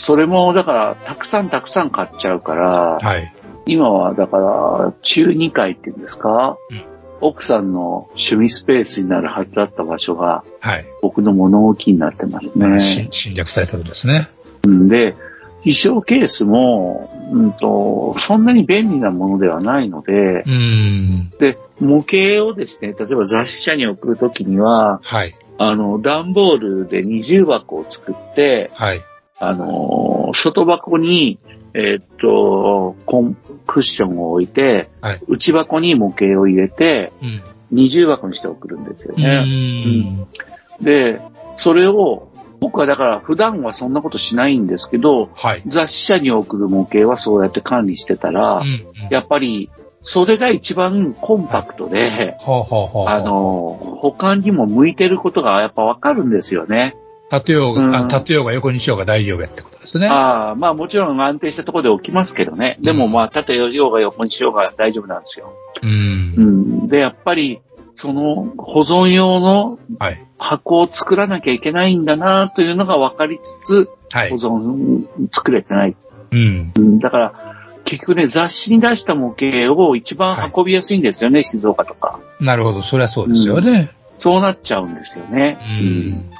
[0.00, 3.34] それも、だから、たくさんたくさん買っちゃうから、はい。
[3.66, 6.90] 今は、だから、中2階っていうんですか、うん
[7.22, 10.86] 奥さんの趣味スペースになるはずだった場所が、はい。
[11.02, 12.80] 僕の物置になってますね。
[12.80, 14.30] し侵略されたんですね。
[14.64, 15.16] うんで、
[15.62, 21.30] 衣装ケースも、うんと、そんなに便利なものではないので、うん。
[21.38, 25.36] で、模型をですね、例えば雑誌社に送るときには、はい。
[25.62, 29.00] あの、段ボールで二重箱を作って、はい。
[29.38, 31.38] あの、外箱に
[31.74, 33.36] えーっと、コン、
[33.66, 37.42] クッションを置いて、はい内箱に模型を入れて、うん。
[37.70, 39.44] 二重箱にして送るんですようね。
[39.44, 40.26] ん。
[40.80, 41.20] で、
[41.56, 45.62] それを、僕はだから普段はそんなことしないんですけど、はい。
[45.66, 48.66] 雑誌社に送る模型はそうやって管理してたら、うん。
[48.66, 49.70] うんやっぱり、
[50.02, 52.36] それが一番コンパクトで。
[52.40, 56.96] あ、の、他にも向いてることがやっぱわかるんですよね。
[57.30, 60.08] 立てよううん立てようが横にしようが大丈夫やってことですね。
[60.08, 62.76] ああ、まあもちろん安定したところで置きますけどね。
[62.80, 65.52] でもまあ縦ようが横にしようが大丈夫なんですよ。
[65.82, 66.40] うんう。
[66.86, 66.88] ん。
[66.88, 67.60] で、やっぱり、
[67.94, 70.26] その保存用のはい。
[70.38, 74.36] 箱を作らなきゃいけないんだなというのが分かりつつ、はい保。
[74.36, 75.96] 存作れてない。
[76.32, 76.72] うん。
[76.76, 77.59] うんだから、
[77.90, 82.20] 結局ね、雑誌に出した模型を一番運びやすいんですよね、静岡とか。
[82.38, 82.84] なるほど。
[82.84, 83.90] そりゃそうですよね。
[84.18, 85.58] そうなっちゃうんですよね。
[85.60, 86.30] うん。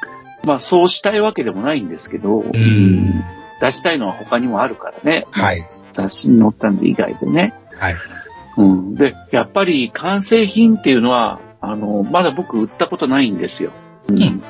[0.45, 3.25] まあ、そうしたいわけでもないんですけど、ん
[3.61, 5.27] 出したいのは他にもあるからね。
[5.33, 5.69] はい。
[5.93, 7.53] 雑誌に載ったんで以外でね。
[7.77, 7.97] はい。
[8.57, 8.95] うん。
[8.95, 13.73] で、やっぱり完成品っていうのは、あの、まだ僕売ったことないんですよ。
[14.09, 14.23] うん。
[14.23, 14.43] うん。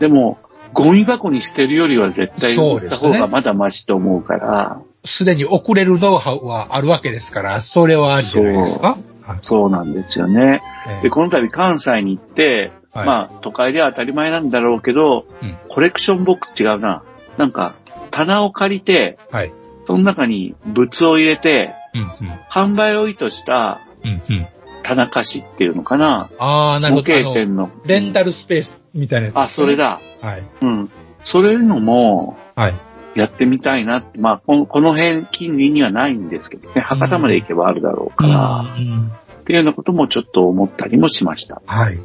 [0.00, 0.40] でも、
[0.72, 8.96] ゴミ箱に捨てるよりは絶対売った方がまだマシと思うから、すでに送れるノウハウはあるわけですから、それはありじゃないですか？
[9.22, 10.62] はいそうなんですよね。
[10.88, 17.02] ええで、この度関西に行って、はいまあ、都会では当たり前なんだろうけど、うんコレクションボックス違うな。
[17.38, 17.74] なんか、
[18.10, 19.52] 棚を借りて、はい。
[19.86, 22.08] その中に物を入れて、うん、うん。
[22.50, 24.46] 販売を意図したうん、うん。
[24.82, 26.28] 棚貸しっていうのかな。
[26.38, 27.34] ああ、なる模ほど。
[27.34, 27.70] 店の。
[27.86, 29.76] レンタルスペースみたいなやつ、あ、それ。
[29.76, 30.00] だ。
[30.20, 30.42] はい。
[30.62, 30.90] うん。
[31.24, 32.74] それのも、はい。
[33.14, 34.18] やってみたいなって。
[34.18, 36.80] まあ、このこの辺、近隣にはないんですけどね。
[36.80, 41.60] 博多まで行けばあるだろうから、うんっていうようなこともちょっと思ったりもしました。
[41.66, 42.00] はい。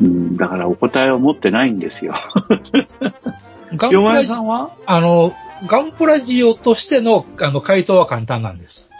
[0.00, 2.14] うん、だからお答えを持ってないんですよ。
[3.88, 4.72] ヨマヤさ、んは？
[4.84, 5.32] あの、
[5.68, 8.90] ガンプラジオとしての、あの、回答は簡単なんです。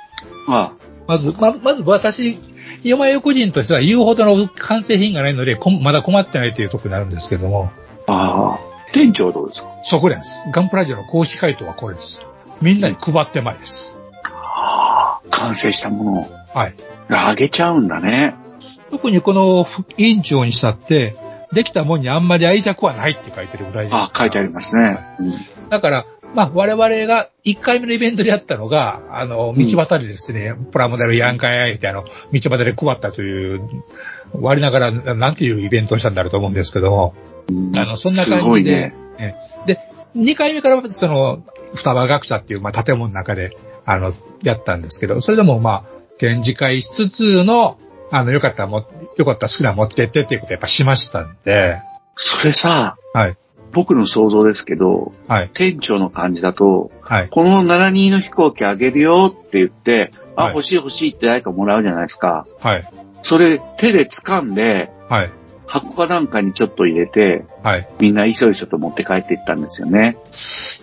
[0.48, 0.74] あ
[1.08, 2.38] まず、ま、まず私、
[2.84, 7.72] 山横人としては言うほどの完成品がないので、まだ困ってないというところになるんですけども、
[8.06, 8.58] ああ、
[8.92, 9.68] 店長どうですか？
[9.82, 10.48] そこです。
[10.52, 12.20] ガンプラジオの公式回答はこれです。
[12.60, 13.94] みんなに配ってまいです。
[15.30, 16.74] 完成したものをはい。
[17.08, 18.34] あげちゃうんだね。
[18.90, 21.16] 特にこの副委員長にしたって、
[21.52, 23.94] できたもんにあんまり愛着はないって書いてるぐらいです。
[23.94, 24.98] あ書いてありますね。
[25.18, 25.34] うん
[25.70, 33.84] だから、まあ、我々が1回目のイベントでやったのが、あの、道端でですね、プラモデルやんかやいて、あの、道端で配ったという、
[34.34, 38.94] 割ながら、ななんていうイベントをしたんだろうと思うんですけども、うんあの、そんなす感じで、ね。
[39.18, 39.34] え
[39.66, 39.78] で、
[40.16, 41.42] 2回目からその、
[41.74, 44.12] 双葉学者っていう、まあ、建物の中で、あの、
[44.42, 45.84] やったんですけど、それでもまあ、
[46.18, 47.78] 展示会しつつの、
[48.10, 48.86] あの、よかったらも、
[49.16, 51.80] よかったら好きなの持ってってっていうことをやっぱしましたんで、
[52.14, 53.36] それさ、はい、
[53.72, 60.54] 僕の想像ですけど、はい、店長の感じだと、はい、この72の飛行機あげるよって言って、あ、はい。
[60.54, 62.46] 欲しい欲しいって誰かもらうじゃないですか。
[62.60, 62.88] はい、
[63.22, 65.32] それ手で掴んで、はい、
[65.72, 67.88] 箱かなんかにちょっと入れて、はい。
[67.98, 70.18] みんないそいそと持って帰っていったんですよね。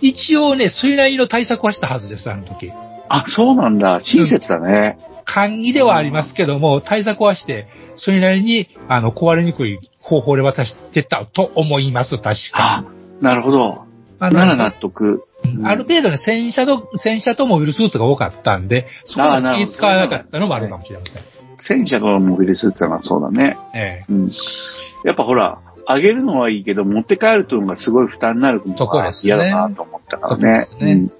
[0.00, 2.72] 一応ね、それなりの対策はしたはずです、あの時。
[3.08, 4.00] あ、そうなんだ。
[4.02, 4.98] 親切だね。
[5.24, 12.84] 簡易ではありますけども、対策はして、それなりに、あの、壊れにくい方法で渡してたと思います、確あか。、
[13.20, 13.84] なるほど。
[14.18, 15.04] あなら納得。
[15.04, 21.39] うんある程度ね、戦車と、戦車とモビルスーツが多かったんで、そこは気使わなかったのもあるかもしれません。
[21.60, 23.58] 戦車のモビルスーツはそうだね。
[23.74, 24.32] ええうん。
[25.04, 31.00] やっぱほら、あげるのはいいけど、持って帰るというのがすごい負担になるのそこがですね嫌だなと思ったからそこでね。
[31.00, 31.10] すね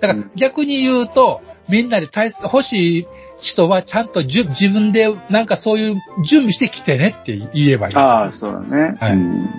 [0.00, 3.06] だから逆に言うと、みんなで対策欲しい
[3.38, 7.96] 人はちゃんとじゅ自分でなんかそういう準備してきてねって言えばいい。
[7.96, 8.96] ああ、そうだね。
[9.00, 9.50] はいうんうん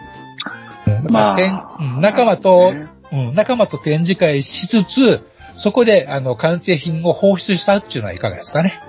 [1.09, 5.21] まあ仲間と、ねうん、仲間と展示会しつつ、
[5.55, 8.79] そこであの完成品を放出したっていうのはいかがですかね。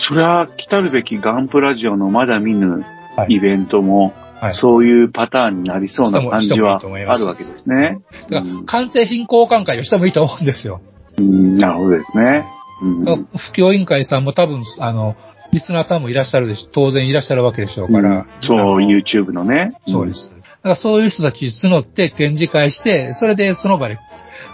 [0.00, 2.84] それは来たるべきガンプラジオのまだ見ぬ
[3.16, 8.00] はいイベントも、はいそういうパターンになりそうな感じはあるわけですね。
[8.30, 10.80] だから完成品交換会をしてもいいと思うんですよ。
[11.18, 12.46] うん、なるほどですね。
[12.80, 15.14] うん不況委員会さんも多分、あの、
[15.52, 18.10] リスナーさんもいらっしゃるでし当然いらっしゃるわけでしょうから。
[18.10, 19.72] うんそう、YouTube のね。
[19.86, 20.30] そうです。
[20.30, 23.98] だからそういう人たち募って展示会して、それでその場で、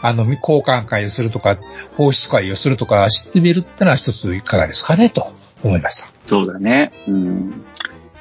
[0.02, 1.58] あの、交換会をするとか、
[1.96, 5.32] 放出会をするとかしてみるってのは一ついかがですかね、と
[5.62, 6.08] 思いました。
[6.26, 6.92] そうだね。
[7.08, 7.64] うん。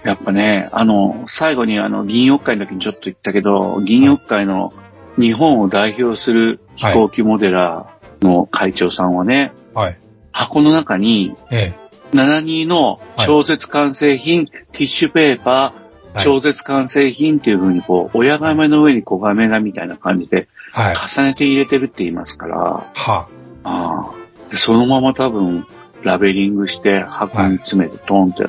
[0.04, 4.74] やっぱね、あの、最後にあの、銀翼会の時にちょっと言ったけど、銀翼会の
[5.18, 9.98] 日本を代表する飛行機モデラーの会長さんはね、はい。
[10.32, 11.86] 箱の中にええ。
[12.12, 20.96] 72の超絶完成品、ティッシュペーパー、超絶完成品っていう風にこう、親亀の上に子亀がみたいな感じで、はい。
[20.96, 23.28] 重ねて入れてるって言いますから、はあ
[23.64, 24.12] あ
[24.52, 25.66] でそのまま多分、
[26.06, 28.48] ラベリングして箱に詰めてトンって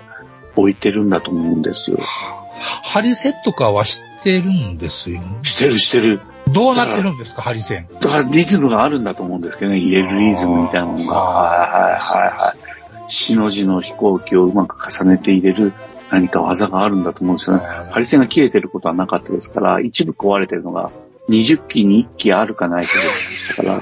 [0.54, 1.98] 置いてるんだと思うんですよ。
[2.00, 5.38] ハリセンとかは知ってるんですよね。
[5.42, 6.20] してるしてる。
[6.52, 7.88] どうなってるんですか、ハリセン。
[8.00, 11.14] だからリズムがあるんだと思うんですけどね、入れるリズムみたいなのが。
[11.14, 13.10] はいはいはいはい。
[13.10, 15.72] 死の字の飛行機をうまく重ねて入れる
[16.10, 17.62] 何か技があるんだと思うんですよね。
[17.90, 20.90] ハリセンが切れてることはなかったですから、一部壊れてるのが
[21.28, 23.80] 20機に1機あるかないかでしたか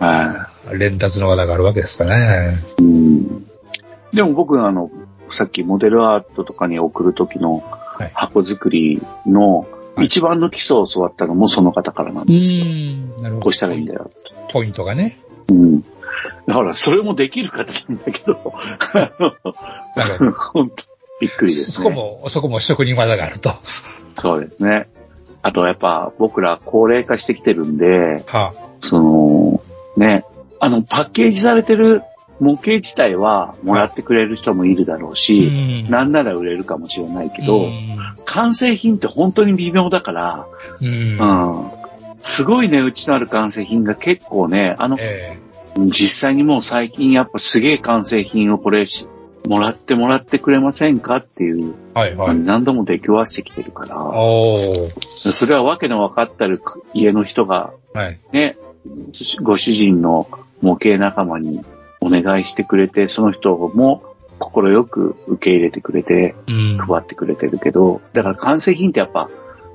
[0.00, 0.06] ら。
[0.08, 0.55] はい。
[0.72, 2.56] 連達の技があるわけですかね。
[2.78, 3.46] うん。
[4.12, 4.90] でも僕あの、
[5.30, 7.62] さっきモデルアートとかに送る時の
[7.98, 9.66] はい箱作りの
[10.02, 12.64] 一番の基礎を教わったのもその方からなんうですよ。
[12.64, 13.16] ん。
[13.16, 13.40] なるほど。
[13.40, 14.10] こうしたらいいんだよ。
[14.52, 15.18] ポイントがね。
[15.48, 15.80] うん。
[16.46, 18.54] だから、それもできる方なんだけど、
[18.94, 19.12] あ
[20.20, 20.84] の本当
[21.20, 21.74] びっくりですね。
[21.74, 23.50] そこも、そこも職人技があると。
[24.18, 24.88] そうですね。
[25.42, 29.62] あとやっぱ僕ら高齢化してきてるんで、はその、
[29.96, 30.24] ね、
[30.60, 32.02] あの、パッケージされてる
[32.40, 35.16] 模型自体はもらってくれる人もいるだろうあ。
[35.16, 35.38] し、
[35.86, 40.46] んなんなら売れるかもしれないけど、うん完成品って本当に微妙だから、
[40.80, 41.18] うん。
[41.18, 41.70] うん。
[42.20, 45.38] すごい値打ちのある完成品が結構ね、あの、え
[45.78, 49.06] 実際にもう最近やっぱすげえ完成品をこれし
[49.46, 52.36] もらってもらってくれませんかっていう、えはいはい。
[52.36, 53.96] 何度も出来わしてきてるから。
[55.32, 56.60] それはわけの分かったる
[56.92, 58.18] 家の人がはい。
[58.32, 58.56] ね、
[59.42, 60.28] ご主人の
[60.60, 61.64] 模型仲間に
[62.00, 64.02] お願いしてくれて、その人も
[64.38, 66.78] 快く受け入れてくれて、うん。
[66.78, 69.30] 配ってくれてるけど、だから完成品ってやっぱ、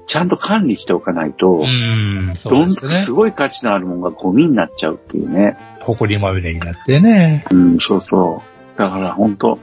[0.08, 2.34] ちゃんと管理しておかないと、うん。
[2.36, 5.58] そどうんですごい価値のあるものがゴミになっちゃうっていうね。
[5.82, 7.46] 誇りまみれになってね。
[7.52, 8.44] うん、そうそ
[8.76, 8.80] う。
[8.80, 9.60] だから本当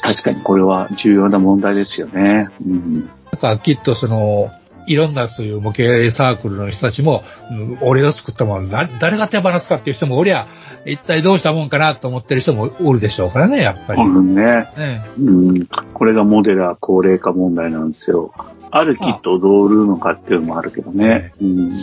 [0.00, 2.48] 確かにこれは重要な問題ですよね。
[2.66, 3.08] うん。
[3.30, 4.50] だからきっとその、
[4.86, 10.46] いろんなそういう模型サークルの人たちも、うん俺が作ったもの、な誰が手放すかっていう人もおりゃ、
[10.86, 14.02] 一体どうしたもんかなと思ってる人もおるでしょうからね、やっぱり。
[14.02, 14.68] うんね。
[14.76, 15.66] ねうん。
[15.66, 18.32] これがモデラー高齢化問題なんですよ。
[18.70, 21.32] あるキットをどう売るのかっていうのもあるけどね。
[21.40, 21.78] うん。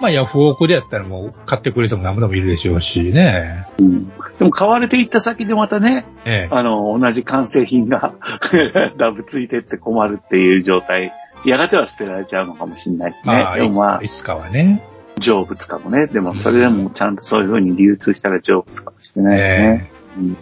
[0.00, 3.66] まあヤフオクでやったらもう買ってくれる人も何もいるでしょうしね。
[3.78, 4.08] うん。
[4.38, 6.54] でも買われていった先でまたね、ええ。
[6.54, 8.14] あの、同じ完成品が
[8.96, 11.12] ダブついてって困るっていう状態、
[11.44, 13.52] やがては捨てられちゃうのかもしれないしねま。
[13.52, 14.84] あ、でもまあい、つかはね。
[15.20, 16.06] 成仏かもね。
[16.06, 19.92] でもそれでもちゃんとそういう風に流通したら成仏かもしれないですね。
[20.16, 20.36] うん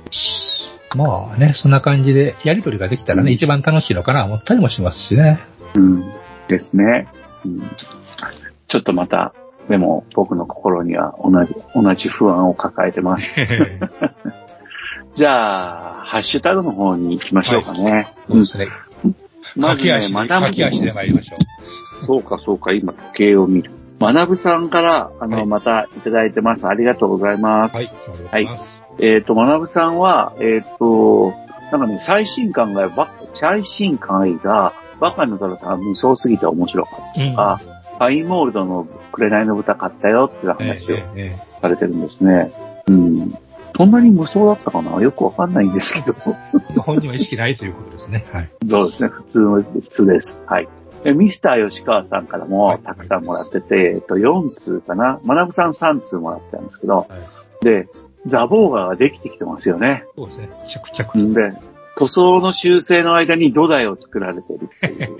[0.96, 5.40] まあね、そんな感じでやりとりができたらね、一番楽しいのかな思ったりもしますしね。
[5.74, 6.12] うん。
[6.48, 7.08] ですね。
[7.44, 7.70] うん。
[8.68, 9.34] ちょっとまた、
[9.68, 13.34] でも僕の心には同じ、同じ不安を抱えてます。
[15.16, 18.14] じゃあ、ハッシュタグの方に行きましょうかね。
[18.28, 18.68] そうですね。
[19.56, 21.36] まずね駆け足、で、参りましょ
[22.02, 22.06] う。
[22.06, 23.70] そうか、そうか、今時計を見る。
[23.98, 26.66] まなぶさんから、あの、はいまたいただいてます。
[26.66, 27.76] ありがとうございます。
[27.76, 28.48] はい、ありがとうござい。
[28.98, 31.34] えっ、と、まなぶさんは、えっ、と、
[31.72, 37.60] なんかね、最新刊が、ば最新刊が、バカのドラさん無双すぎて面白かったとか、
[37.98, 42.52] パインモールドの紅の豚買ったよっていうええ話をえええされてるんですね。
[42.86, 43.38] うん。
[43.76, 45.00] そんなに無双だったかな？
[45.00, 46.16] よくわかんないんですけど。
[46.70, 48.26] え本人は意識ないということですね。
[48.32, 48.50] はい。
[48.68, 49.08] そうですね。
[49.08, 50.42] 普通の、普通です。
[50.46, 50.68] はい。
[51.04, 55.20] えミスター吉川さんからはいもたくさんもらってて、えっと、4通かな？
[55.24, 57.08] まなぶさん3通もらってたんですけど、はい
[57.60, 57.88] で、
[58.26, 60.04] ザボーガができてきてますよね。
[60.16, 60.50] そうですね。
[60.68, 61.52] 着々んで、
[61.96, 65.16] 塗装の修正の間に土台を作られてるっていう。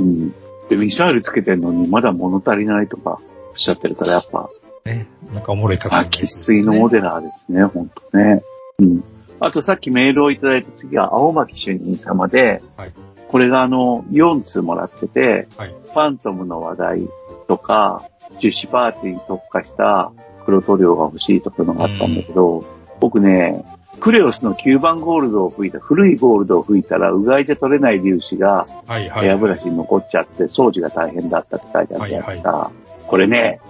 [0.00, 0.34] うん。
[0.68, 3.18] で、ミサイルつけてるのにまだ物足りないとかおっ
[3.54, 4.48] しゃってるから、やっぱ、
[4.84, 5.06] ね。
[5.32, 8.42] なんかおもろい書きあ、喫水のモデラーですね、ほんとね。
[8.78, 9.04] うん。
[9.40, 12.92] あとさっきメールをいただいた次は青巻主任様で、はい
[13.28, 17.08] これがあの、4通もらってて、はいファントムの話題
[17.46, 18.08] とか、
[18.40, 20.12] 樹脂パーティーに特化した
[20.44, 22.64] 黒塗料が欲しいとかのがあったんだけど、
[23.00, 23.64] 僕ね、
[24.00, 29.26] クレオスの9番ゴールドを吹いた、古いゴールドを吹いたら、うがいで取れない粒子がはいはい。
[29.26, 32.70] エアブラシに残っちゃって、掃除が大変だったって書いてあったやつが、
[33.06, 33.67] これねええ、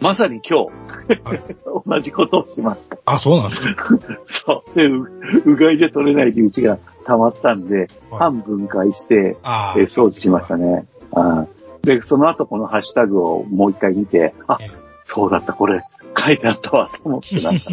[0.00, 1.40] まさに今日、はい
[1.86, 2.98] 同じことをしました。
[3.04, 3.98] あ、そうなんですか。
[4.24, 4.74] そう。
[4.76, 5.06] で、う
[5.46, 10.86] うがいじゃ取れない粒子が溜まったんで、はい半分解して、あえー掃除しましたね。
[11.12, 14.70] あーで、その後このハッシュタグをもう一回見て、あええ、
[15.02, 15.82] そうだった、これ
[16.16, 17.70] 書いてあったわ、と思って、なんか、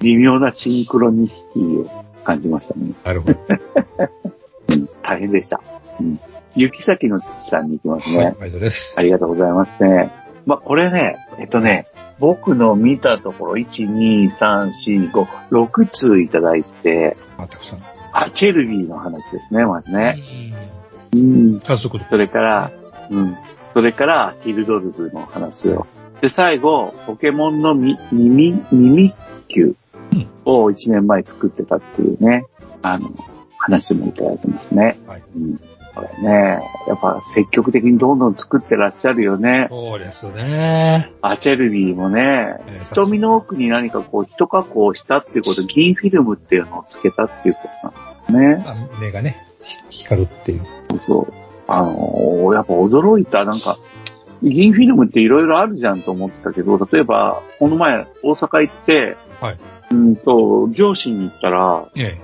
[0.00, 2.92] 微妙なシンクロニシティを感じましたね。
[3.04, 3.38] なるほど。
[4.74, 5.60] うん、大変でした。
[6.00, 6.20] うん。
[6.56, 8.18] 雪崎の土さんに行きますね。
[8.18, 8.94] はい、ありがとうです。
[8.98, 10.25] ありがとうございますね。
[10.46, 11.88] まあ、これね、えっとね、
[12.18, 17.82] 僕の見たところ、1、2、3、4、5、6通いただいて、あ、たくさん。
[18.12, 20.22] あ、チェルビーの話ですね、まずね。
[21.14, 21.60] うん。
[21.60, 21.98] 早速。
[22.08, 22.70] それから、
[23.10, 23.36] うん。
[23.74, 25.86] それから、ヒルドルブの話を。
[26.22, 29.14] で、最後、ポケモンのミ、耳、耳
[29.48, 29.74] 球
[30.44, 32.46] を1年前作ってたっていうね、
[32.82, 33.10] あの、
[33.58, 34.96] 話もいただいてますね。
[35.06, 35.60] はいうん。
[35.96, 39.66] これね、やっぱ積極的にどんどん作ってらっしゃるよね。
[39.70, 41.10] そうですね。
[41.22, 47.88] アチェルビーもね、えー瞳の奥に何かこう、一加工したっていうことで、銀フィルムっていうのをつけたっていうこと
[48.36, 48.64] なんですね。
[48.66, 49.36] あ目がね、
[49.90, 50.62] ひ光るっていう。
[51.06, 51.32] そう。
[51.66, 53.44] あのーやっぱ驚いた。
[53.44, 53.78] なんか、
[54.42, 59.58] 銀フィルムっていろいろあるじゃんと思ったけど、例えば、この前、大阪行って、はい。
[59.92, 62.20] うんと、上司に行ったら、ええ。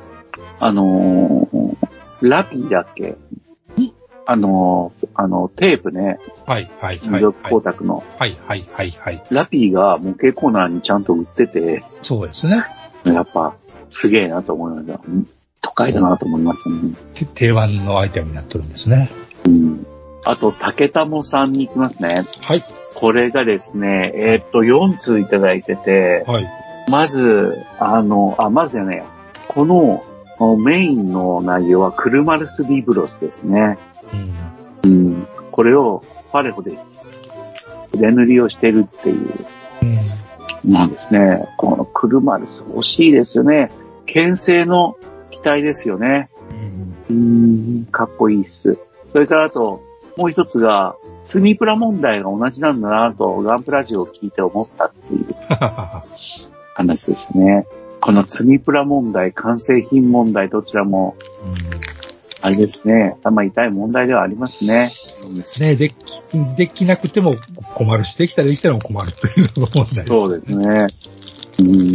[0.61, 1.77] あのー
[2.21, 3.17] ラピーだっけ？
[4.27, 7.21] あのーあの、テープね、はい、はい、金はい。
[7.21, 9.23] 属光沢の、はい、はい、はい、はい。
[9.31, 12.65] ラピーが模型コーナーにちゃんと売ってて、そうですね。
[13.05, 13.57] やっぱ、
[13.91, 15.01] すげえなと思いました。
[15.07, 15.29] うん
[15.63, 16.95] 都会だなと思いましたね。
[17.15, 19.11] て定番のアイテムになってるんですね。
[19.47, 19.87] うん。
[20.25, 22.27] あと、竹玉さんに行きますね。
[22.43, 22.65] はい。
[22.95, 26.49] これがですね、えーっと、4通いただいてて、はい。
[26.91, 29.05] まず、あの、あ、まずやね、
[29.49, 30.05] この
[30.39, 33.79] おメインの内容はクルマルスビブロスですね。
[34.85, 34.91] うん。
[34.91, 35.29] うん。
[35.51, 36.79] これをパレホで
[37.93, 39.47] 筆塗りをしてるっていう、
[40.65, 40.73] うん。
[40.73, 41.49] なんですね。
[41.57, 43.71] このクルマルス欲しいですよね。
[44.07, 44.97] 牽制の
[45.31, 46.31] 機体ですよね。
[46.51, 46.95] うん。
[47.11, 47.15] う
[47.83, 48.79] ん、かっこいいっす。
[49.13, 49.83] それからあと、
[50.17, 55.35] もう一つが、積みプラ問題が同じなんだなと、ガンプラジオを聞いて思ったっていう
[56.75, 57.67] 話ですね。
[58.01, 61.17] この積みプラ問題、完成品問題、どちらも、
[62.43, 64.91] あれですね、頭痛い問題ではありますね。
[64.93, 65.77] そうですね。
[65.77, 65.95] でき、
[66.57, 67.37] できなくても
[67.75, 70.09] 困るし、できたらできたらも困るというのが問題です。
[70.09, 70.87] そうですね。
[71.61, 71.93] うん、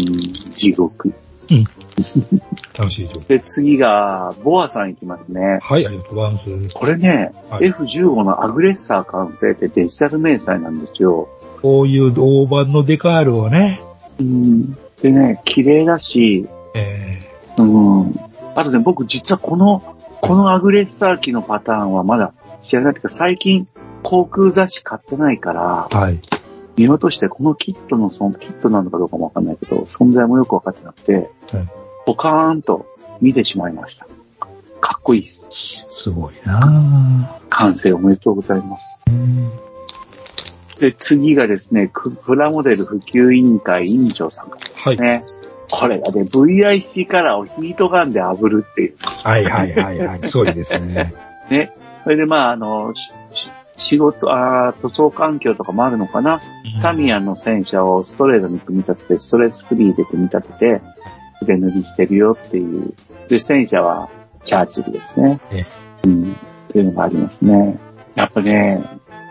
[0.56, 1.14] 地獄。
[2.78, 3.28] 楽しい状況。
[3.28, 5.60] で、次が、ボアさんいきますね。
[5.62, 6.70] はい、ありがとうございます。
[6.74, 11.28] これね、はい F15 のアグレッサー完成ってデジタル明細なんですよ。
[11.62, 13.82] こういう大判のデカールをね、
[14.20, 14.74] うん。
[15.02, 17.20] でね、綺麗だし、え
[17.58, 18.16] うん。
[18.56, 23.68] あとね、僕実はこの、このアグレッサー機のパターンはまだ知らないけど、最近
[24.04, 26.20] 航空雑誌買ってないから、ー、はい。
[26.76, 31.68] 見落としてこのキットのそのキットなのかどうかもわかんないけど、存在もよくわかってなくて、はい
[32.08, 32.86] ポカーンと
[33.20, 34.08] 見てしまいました。
[34.80, 35.46] かっこいいです。
[35.90, 37.48] すごいなぁ。
[37.50, 38.98] 完成おめでとうございます。
[40.80, 44.96] で、次がですね、クプラモデル普及委員会委員長さんかはい。
[44.96, 45.26] らね。
[45.70, 48.96] これがね、VIC カラーをヒートガンで炙るっていう。
[49.24, 50.20] はいはいはいはい。
[50.28, 51.14] そうですね。
[51.50, 51.72] ね。
[52.04, 52.94] それでまあ、あの、
[53.78, 56.42] 仕事、あー塗装環境とかもあるのかな。
[56.82, 60.82] タミヤの戦車をストレートに組み立てて、ストレスフリーで組み立てて、
[61.40, 62.94] 筆塗りしてるよっていう。
[63.30, 64.10] で、戦車は
[64.44, 65.40] チャーチルですね。
[65.52, 65.66] え
[66.06, 66.24] うん。
[66.70, 67.78] っていうのがありますね。
[68.16, 68.84] やっぱね、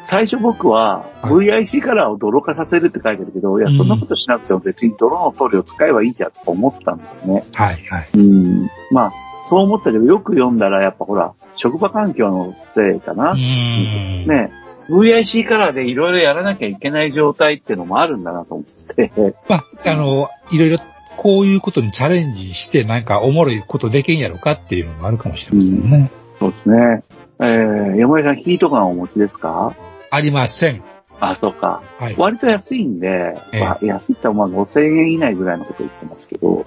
[0.09, 7.45] 最初僕はは VIC カラーを泥化させるって書いてるけど、いや、そんなことしなくても別に泥の塗料使えばいいじゃんと思ったんだよね。
[7.53, 8.09] はいはい。
[8.15, 8.71] うん。
[8.93, 9.13] まあ、
[9.49, 13.33] そう思ったけど、よく読んだらやっぱほら、職場環境のせいかな。
[13.33, 14.27] うーん。
[14.27, 14.53] ね、
[14.89, 19.11] VIC カラーでいろいろやらなきゃいけない状態っていうのもあるんだなと思って。
[19.49, 20.79] まあ、あの、いろいろ
[21.17, 26.11] こういうことにチャレンジして、なんかおもろいことできんやろかっていうのもあるかもしれませんね。
[26.39, 27.03] そうですね。
[27.41, 29.75] えー、山井さんヒートガンをお持ちですか？
[30.11, 30.83] ありません。
[31.21, 31.83] あ、そうか。
[31.99, 32.15] はい。
[32.17, 36.67] 割と安いんで、ええまあ、安いってまあ5000円以内ぐらいのこと言ってますけど、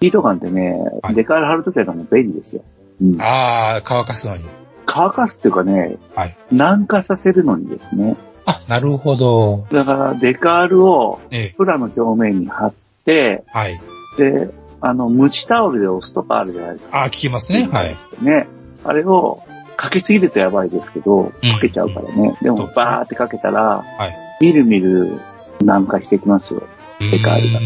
[0.00, 2.62] ヒートガンってね、はいデカール貼るときはもう便利ですよ。
[3.02, 3.20] うん。
[3.20, 4.44] ああ、乾かすのに。
[4.86, 6.36] 乾かすっていうかね、はい。
[6.52, 8.16] 軟化させるのにですね。
[8.46, 9.66] あ、なるほど。
[9.70, 11.54] だから、デカールをええ。
[11.56, 13.80] プラの表面に貼って、はい。
[14.18, 14.50] で、
[14.80, 17.02] あの、ムチタオルで押すとかあるじゃないですか。
[17.02, 17.68] あ、聞きますね。
[17.70, 17.96] はい。
[18.20, 18.46] ね。
[18.84, 19.42] あれを
[19.76, 22.36] かけすぎるとやばいですけど、うんかけちゃうからね。
[22.42, 24.14] でも、バーってかけたら、はい。
[24.40, 25.20] みるみる
[25.62, 26.62] 軟化してきますよ。
[27.00, 27.64] デカールがうー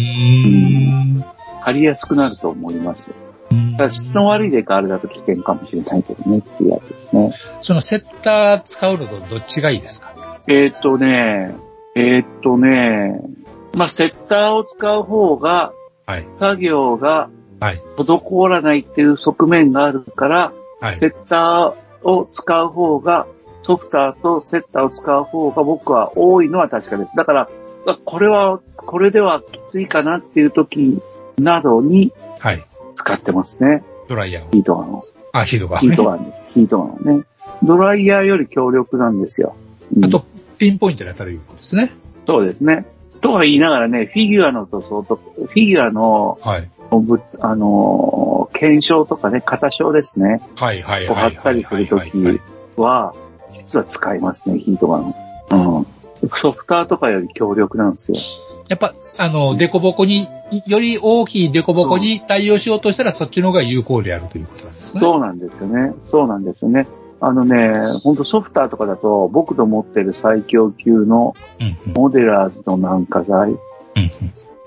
[1.19, 1.25] ん。
[1.61, 3.11] 貼りやすくなると思います。
[3.79, 7.35] ただ質の悪いデカールだと危険かもしれないけどねっていうやつですね。
[7.61, 11.55] そのセッター使うのとどっちがいいですかえーっとね、
[11.95, 13.21] えーっとね、
[13.75, 15.73] まあ、セッターを使う方が、
[16.07, 16.29] はい。
[16.39, 17.31] 作業が
[17.61, 17.83] はい。
[17.97, 20.97] 滞らないっていう側面があるから、はい。
[20.97, 23.27] セッターを使う方が、
[23.63, 27.17] ソフターとセッターを使う方が僕は多いのは確かです。
[27.17, 27.49] だから、
[27.87, 31.01] あこれは、これではきついかなっていう時
[31.39, 32.65] などにはい。
[32.95, 33.85] 使ってますね。
[34.09, 34.51] ドライヤーを。
[34.51, 35.07] ヒートガンを。
[35.33, 35.79] あ、ヒートが。
[35.79, 36.43] ヒートガンです。
[36.55, 37.25] ヒートガンはね。
[37.63, 39.55] ドライヤーより強力なんですよ。
[39.97, 40.25] うんあと、
[40.59, 41.93] ピンポイントで当たるいうことですね。
[42.27, 42.87] そうですね。
[43.21, 46.71] とは言いながらね、フィギュアの塗装と、フィギュアの、はい。
[46.91, 50.41] ぶあのー検証とかね、型証ですね。
[50.57, 51.35] はいはいを貼はい。
[51.35, 52.11] ったりするとき
[52.77, 53.15] は
[53.51, 55.15] 実は使いますね、ヒートガン。
[55.51, 55.87] うん。
[56.31, 58.17] ソフターとかより強力なんですよ。
[58.69, 60.27] やっぱ、あの、デコボコに、
[60.67, 65.01] より大きいデコボコに対応しようとしたら、そっちの方が有効であるということなんですね。
[65.01, 65.95] そうなんですよね。
[66.05, 66.87] そうなんですよね。
[67.21, 71.35] あのね、ほんとソフターとかだと、僕の持ってる最強級の
[71.97, 73.59] モデラーズの軟化剤、うん
[73.97, 74.11] うん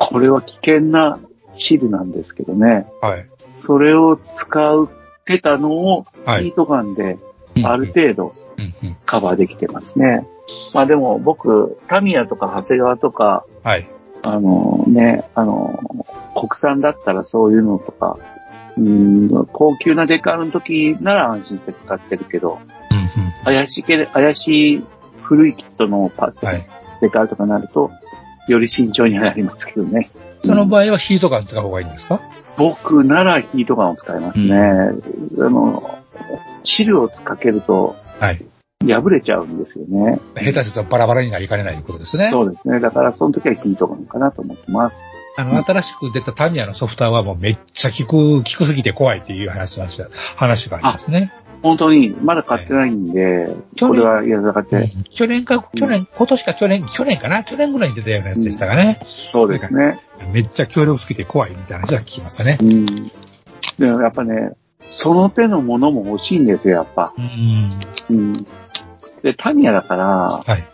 [0.03, 1.19] これは危険な
[1.53, 2.87] 汁なんですけどね。
[3.01, 3.29] はい。
[3.65, 4.89] それを使っ
[5.25, 7.17] てたのを、はいヒートガンで
[7.55, 8.35] うんある程度
[9.05, 10.27] カバーできてますね。
[10.73, 13.89] まあでも僕、タミヤとか長谷川とか、はい。
[14.23, 15.79] あのね、あの、
[16.35, 18.17] 国産だったらそういうのとか、
[18.77, 22.59] うん、高級なデカールの時なら安心して使ってるけど、
[22.91, 24.83] うんうん怪しい怪しい
[25.23, 26.69] 古いキットのパーツ、はい。
[27.01, 27.89] デカールとかになると、
[28.47, 30.11] より慎重になりますけどね。
[30.41, 32.21] その場合はヒートガン使う方がいいんですか？
[32.57, 34.55] 僕ならヒートガンを使いますね。
[34.59, 34.91] あ
[35.49, 35.99] の、
[36.63, 38.45] 汁をかけるとはい。
[38.83, 40.19] 破れちゃうんですよね。
[40.35, 42.29] 下手するとバラバラになりかねないということですね。
[42.31, 42.79] そうですね。
[42.79, 45.03] だからその時はヒートガンかなと思ってます。
[45.37, 49.87] あの、新しく出たタミヤのソフトはもうめっちゃ効く、効くすぎて怖いっていう話が
[50.35, 51.31] 話がありますね。
[51.61, 57.43] 本当に、まだ買ってないんで、去年これはやらかって、うん去年か、去年、今年か去年、去年かな？
[57.43, 58.99] 去年ぐらいに出たようなやつでしたかね。
[59.31, 59.99] そうですね。
[60.33, 62.57] めっちゃ強力すぎて怖いみたいな話は聞きますね。
[62.61, 62.85] うん。
[62.85, 63.11] で
[63.79, 64.53] もやっぱね、
[64.89, 67.13] その手のものも欲しいんですよ、やっぱ。
[67.17, 67.79] うん。
[68.09, 68.47] うん。
[69.21, 70.05] で、タミヤだから、
[70.45, 70.67] はい。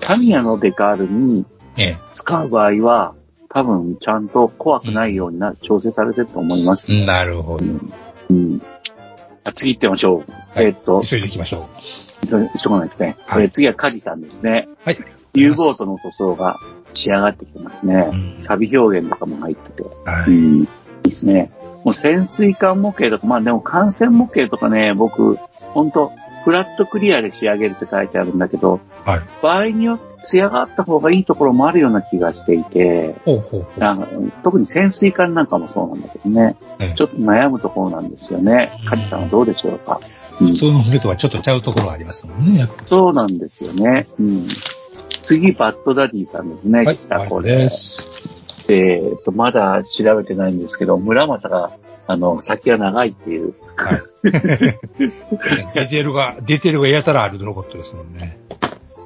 [0.00, 1.98] タミヤのデカールにええ。
[2.12, 3.14] 使う場合は、
[3.48, 6.90] 多分ちゃんと怖くないようにな、調整されてると思います。
[7.06, 7.64] なるほど。
[8.30, 8.62] うん。
[9.44, 10.32] あ次行ってみましょう。
[10.54, 11.68] はいえーっと、急いでいきましょ
[12.24, 13.16] 急急がないですね。
[13.26, 14.68] はいえー次はカジさんですね。
[14.68, 14.76] う。
[14.84, 14.98] はい。
[15.34, 16.58] U ボートの塗装が
[16.92, 18.08] 仕上がってきてますね。
[18.12, 19.82] うんサビ表現とかも入ってて。
[20.04, 20.30] はい。
[20.30, 20.60] うん。
[20.60, 20.68] いい
[21.04, 21.50] ですね。
[21.84, 25.36] もう潜水艦模型とか、まあでも艦船模型とかね、僕、
[25.74, 26.12] ほんと、
[26.44, 29.20] フラットクリアで仕上げるって書いてあるんだけど、はい。
[29.42, 34.32] 場合によって艶があった方がいいところもあるような気がしていて、ほうほうほう。
[34.44, 38.88] 特に潜水艦なんかもそうなんだけどね、ええちょっと悩むところなんですよねうん。
[38.88, 42.68] カジさんはどうでしょうか、うん普通の船とはちょっとちゃうところがありますもんね。
[42.86, 44.08] そうなんですよね。
[44.18, 44.48] うん、
[45.20, 46.84] 次、バッドダディさんですね。
[46.84, 46.98] はい。
[47.42, 48.02] です。
[48.68, 51.72] えーっと、まだ調べてないんですけど、村正が、
[52.06, 53.54] あの、先が長いっていう。
[53.76, 54.02] はい。
[55.74, 58.38] デテールが、デテールがやたらあるロボットですもんね。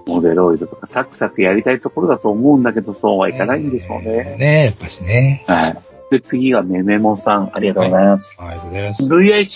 [0.06, 4.36] モデロイドとかサクサクやりたいところだと思うんだけど、そうはいかないんでしょうね。
[4.38, 5.44] ねやっぱしね。
[5.46, 5.78] はい。
[6.10, 8.40] で、次がメメモさん、ありがとうございます。
[8.40, 9.04] はい、ありがとうございます。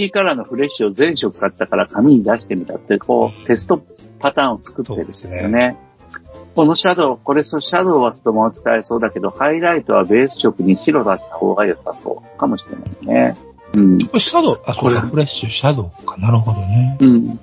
[0.04, 3.80] VIC カラーのフレッシュを全色買ったから紙に出してみたって、こう、テスト
[4.18, 5.76] パターンを作ってるんですよね。
[6.54, 12.76] このシャドウ、これシャドウはそのまま使えそうだけど、ハイライトはベース色に白出した方が良さそうかもしれ
[13.06, 13.36] ないね。
[13.76, 13.98] うん。
[13.98, 16.16] これシャドウ、あ、ここれれフレッシュ、シャドウか。
[16.16, 16.98] なるほどね。
[17.00, 17.40] うん。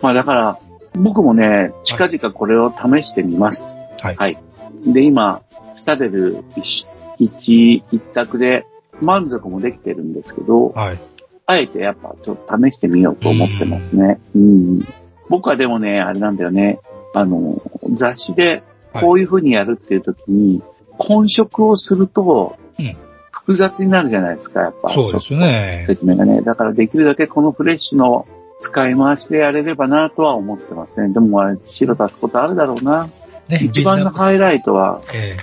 [0.00, 0.58] まあだから、
[0.94, 3.72] 僕もね、近々これを試してみます。
[4.00, 4.16] はい。
[4.16, 4.38] はい。
[4.86, 5.42] で、今、
[5.74, 6.86] スタデル一
[7.18, 8.66] 一一択で
[9.00, 10.98] 満足もできてるんですけど、はい。
[11.46, 14.20] あえてやっぱちょっと試してみようと思ってますね。
[14.34, 14.80] うん。
[15.28, 16.78] 僕はでもね、あれなんだよね。
[17.14, 17.60] あの、
[17.94, 20.62] 雑誌でこういう風にやるっていう時に、
[20.98, 22.96] 混色をするとうん、
[23.30, 24.88] 複雑になるじゃないですか、やっぱ。
[24.90, 25.84] そうですね。
[25.86, 26.42] 説明がね。
[26.42, 28.26] だからできるだけこのフレッシュの
[28.60, 31.12] 使い回しでやれればなとは思ってますね。
[31.12, 33.08] でもあれ白出すことあるだろうな。
[33.48, 35.36] ね一番のハイライトは、え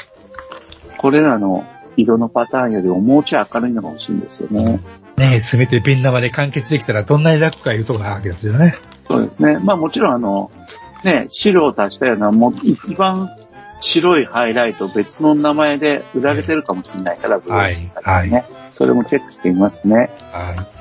[0.98, 1.66] これらの
[1.98, 4.80] 色のパターンよりももうちょい明るいのが欲しいんですよね。
[5.18, 8.76] えねえ、すべてビン玉で完結できたらどんなに楽かいうとこわけですよね。
[9.10, 9.60] そうですね。
[9.60, 10.50] まあもちろんあの、
[11.04, 13.30] ね、白を足したような、もう一番
[13.82, 20.10] 白いハイライト別の名前で売られてるかもしれないから、ブローチからね、それもチェックしてみますね。
[20.32, 20.80] はい。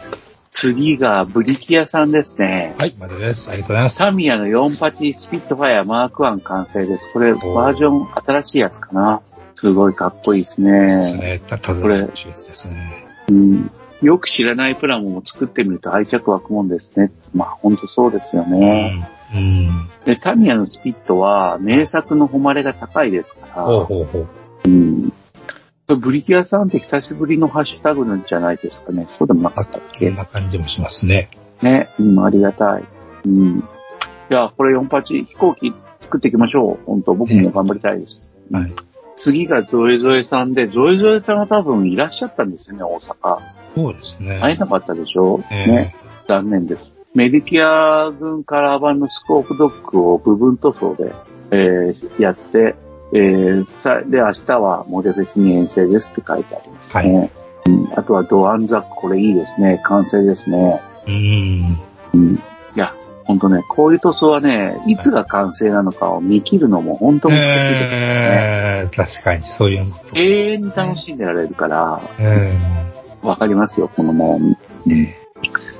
[0.50, 2.74] 次がブリキアさんですね。
[2.78, 3.50] はい、まだです。
[3.50, 3.98] ありがとうございます。
[3.98, 7.12] タミヤの48スピットファイアマーク1完成です。
[7.12, 9.22] これバージョン新しいやつかな。
[9.54, 11.14] すごいかっこいいですね。
[11.14, 13.06] ねた、ただこれですね。
[13.28, 13.70] うん、
[14.02, 17.12] よく知らないプラモも作ってみると愛着湧くもんですね。
[17.34, 19.04] まあ本当そうですよね。
[19.12, 19.17] うん。
[19.34, 19.90] うん。
[20.04, 24.28] で、タミヤのスピットは名作の誉れが高いですから、ほうほうほう。
[24.66, 25.12] うん、
[26.00, 29.06] ブリキアさんって久しぶりのハッシュタグなんじゃないですかね。
[29.18, 30.08] そうでもなかあったっけ？
[30.08, 31.30] こんな感じもしますね。
[31.62, 32.84] ね、うん、ありがたい。
[33.24, 33.58] うん。
[33.58, 36.84] いや、これ48飛行機作っていきましょう。
[36.86, 38.30] 本当僕も頑張りたいです。
[38.50, 38.74] はい。
[39.16, 43.38] 次がゾエゾエさんで、ゾエゾエさんは多分いらっしゃったんですよね、大阪。
[43.74, 44.38] そうですね。
[44.40, 45.96] 会えなかったでしょ、ええね。
[46.28, 46.94] 残念です。
[47.18, 51.12] メディキア軍カラー版のスコープドッグを部分塗装で、
[51.50, 52.76] えーやって、
[53.12, 57.32] えーさで、明日はモデフェスに遠征ですって書いてありますね。
[57.66, 59.80] うん、あとはドアンザック、これいいですね。
[59.82, 60.80] 完成ですね。
[61.08, 61.78] うん。
[62.14, 62.34] うん。
[62.36, 62.38] い
[62.76, 67.96] や、本当ね、こういう塗装はね、いつが完成なのかを見切るのも本当難しいですよね。
[67.96, 70.16] えー、確かに、そういうこと。
[70.16, 72.56] 永遠に楽しんでられるから、え
[73.22, 74.38] わかりますよ、この悩
[74.86, 75.08] み。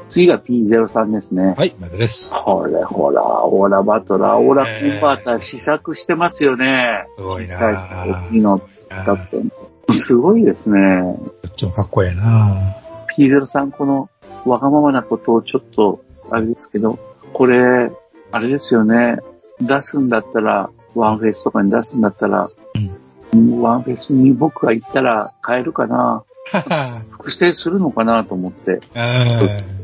[0.09, 1.55] 次が P03 ですね。
[1.57, 2.31] はい、まだです。
[2.31, 7.07] これほら、オーラバトラー、オーラコンバーター試作してますよね。
[7.17, 9.99] すごいな大きいの使って。
[9.99, 11.03] すごいですね。
[11.43, 12.77] どっちもかっこええな
[13.17, 14.11] P03 この
[14.45, 16.99] わがままなことをちょっと、あれですけど、
[17.33, 17.91] これ、
[18.33, 19.17] あれですよね。
[19.61, 22.99] 出すんだったら、ワンフェスとかに出すんだったら、うん
[23.61, 26.25] ワンフェスに僕が行ったら買えるかな
[27.11, 28.81] 複製するのかなと思って、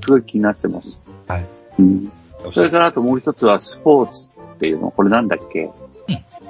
[0.02, 1.00] すごい気になってます。
[1.28, 1.46] はい。
[1.78, 2.12] うん。
[2.52, 5.70] それからあともう一つはスポーツっていうの、これなんだっけ、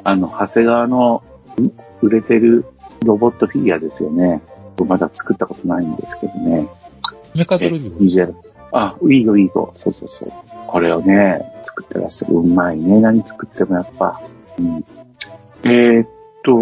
[0.04, 1.22] あの、長谷川の
[1.60, 1.72] ん？
[2.02, 2.64] 売れてる
[3.04, 4.42] ロボットフィギュアですよね。
[4.86, 6.68] まだ作ったことないんですけどね。
[7.34, 7.96] メカドルビー。
[7.98, 8.34] 20
[8.72, 9.70] あ、ウィーゴ、ウィーゴ。
[9.74, 10.32] そうそうそう。
[10.66, 12.34] これをね、作ってらっしゃる。
[12.34, 13.00] うまいね。
[13.00, 14.20] 何作ってもやっぱ。
[14.58, 14.84] うん。
[15.62, 16.08] えーっ
[16.42, 16.52] と、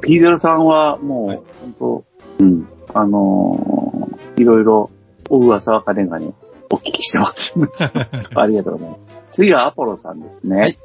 [0.00, 2.04] P0 さんはもう、本
[2.38, 2.68] 当うん。
[2.94, 3.92] あのー
[4.36, 4.90] いろいろ、
[5.30, 6.32] お噂はかねがね、
[6.70, 7.54] お聞きしてます。
[8.34, 9.00] ありがとうございます。
[9.32, 10.78] 次はアポロさんですね。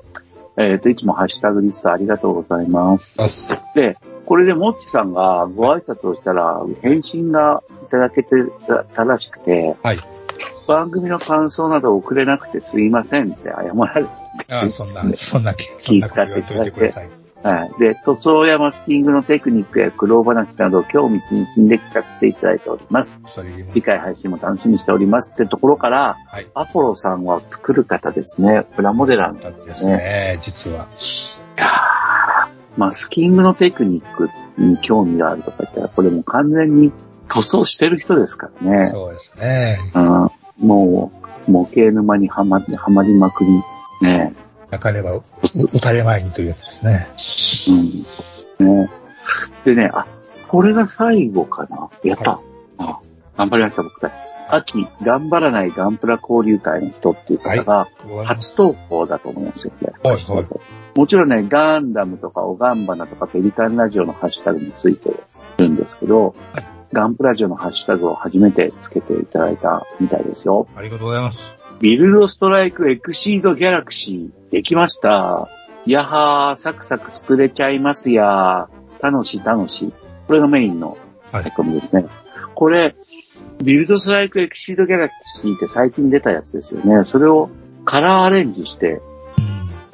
[0.57, 3.19] えっ、と、いつもハッシュタグリストありがとうございます。
[3.75, 8.29] で、これでモッチさんがご挨拶をしたら、返信がいただけて
[8.93, 9.75] たらしくて、
[10.67, 14.09] 番組の感想など送れなくてすいませんって謝られて、
[14.49, 17.26] あそんな、そんな、気遣っていただいていてください。
[17.43, 17.79] はい。
[17.79, 23.21] で、塗装やマスキングのテクニックや苦労話など興味津々で聞かせていただいております。
[23.73, 26.17] 次回配信も楽しみにしておりますってところから、
[26.53, 28.65] アポロさんは作る方ですね。
[28.75, 29.97] プラモデラーなんですね。
[29.97, 30.87] ね実は。
[32.75, 36.91] マスキングのテクニックに興味があるとか言ったら、これもう完全に
[37.27, 38.89] 塗装してる人ですからね。
[38.91, 39.79] そうですね。
[39.95, 41.11] うん、も
[41.47, 43.51] う、模型沼にはまはまりまくり、
[44.01, 44.33] ね。
[44.69, 45.23] なかれば、う
[45.73, 47.07] 打たれまいにというやつですね。
[48.59, 48.67] うん。
[48.67, 48.89] ね。
[49.65, 50.07] でね、あ、
[50.47, 51.89] これが最後かな。
[52.03, 52.39] やった。
[52.77, 52.99] あ
[53.37, 54.13] 頑張りました、僕たち。
[54.49, 57.87] 秋、頑張らないガンプラ交流会の人っていう方が、
[58.25, 59.93] 初投稿だと思いますよ、ね。
[60.95, 65.13] もちろんね、ガンダムとかオガンバナとかペリカンラジオのハッシュタグについて
[65.59, 66.33] るんですけど、
[66.93, 70.67] ガンプラジオのハッシュタグを初めてつけていただいたみたいですよ。
[70.75, 71.56] ありがとうございます。
[71.79, 75.47] ビルドストライクエクシードギャラクシー、できました。
[75.85, 78.67] やはー、サクサク作れちゃいますやー。
[78.99, 79.93] 楽しい楽しい。
[80.27, 80.97] これがメインの
[81.31, 82.07] 書き込みですね。
[82.55, 82.95] これ、
[83.63, 87.05] ビルドストライクエクシードギャラクシーって最近出たやつですよね。
[87.05, 87.49] それを
[87.85, 89.01] カラーアレンジして、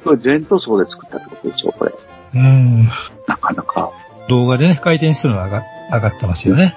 [0.04, 1.92] これ全塗装で作ったってことでしょ、これ。
[2.34, 2.88] うん。
[3.26, 3.90] なかなか。
[4.28, 5.62] 動画でね、回転してるのが上が
[5.92, 6.76] 上がってますよね。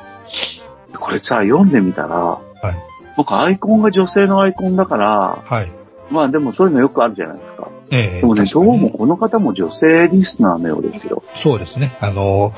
[0.94, 2.40] これさ、読んでみたら、
[3.18, 5.72] 僕アイコンが女性のアイコンだから、はい。
[6.10, 7.70] まあでもそういうのよくあるじゃないですか。
[7.92, 11.24] ええでもね、どうもこの方も女性リスナーのようですよ。
[11.36, 11.98] そうですね。
[12.00, 12.54] あの、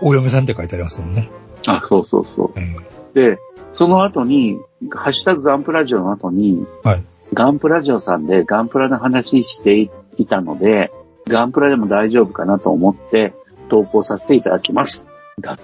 [0.00, 1.30] お嫁さんって書いてありますもんね。
[1.66, 3.14] あ、そうそうそう。
[3.14, 3.38] で、
[3.74, 4.58] その後に、
[4.90, 7.04] ハッシュタグガンプラジオの後に、はい
[7.34, 10.92] ガンプラジオさんでガンプラの話していたので、
[11.28, 13.32] ガンプラでも大丈夫かなと思って
[13.70, 15.06] 投稿させていただきます。
[15.40, 15.62] だって。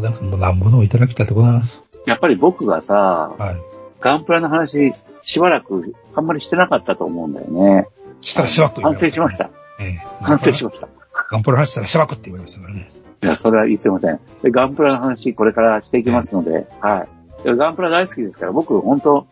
[0.00, 1.84] もう何ものをいただきたいとございます。
[2.06, 3.56] やっぱり僕がさ、はい。
[4.00, 4.92] ガンプラの話
[5.22, 7.86] しばらくあんまりしてなかったと思うんだよね。
[8.20, 9.50] したらしばく反省しました。
[9.80, 10.88] ええ反省しました。
[11.30, 12.90] ガンプラ話したらしばくって言われましたからね。
[13.22, 14.20] いや、それは言ってません。
[14.42, 17.06] でガンプラの話、これからしていきますので、は
[17.42, 17.44] い。
[17.44, 19.26] でガンプラ大好きですから、僕、本当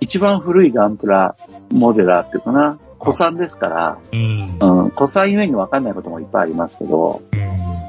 [0.00, 1.36] 一番古いガンプラ
[1.70, 4.58] モデラーっていうかな、古参ですから、うん。
[4.60, 7.36] うん、古参ゆえに分かんないこともいっぱいありますけど、う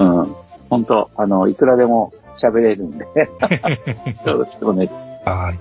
[0.03, 0.35] ん、
[0.69, 3.05] 本当あの、いくらでも喋れるんで、
[4.26, 5.11] よろしくお願いします。
[5.30, 5.59] はい。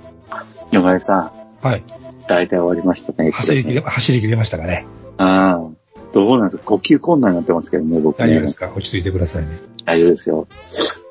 [0.75, 1.31] ヨガさん。
[1.67, 1.83] はい。
[2.29, 3.31] 大体終わりましたね。
[3.33, 4.87] 走り切れ、走り切れましたかね。
[5.19, 5.77] うん。
[6.13, 6.65] どうなんですか？
[6.65, 8.27] 呼吸困難になってますけどね、僕ね。
[8.29, 8.71] 大丈夫ですか？
[8.75, 9.49] 落ち着いてくださいね。
[9.85, 10.47] 大丈夫ですよ。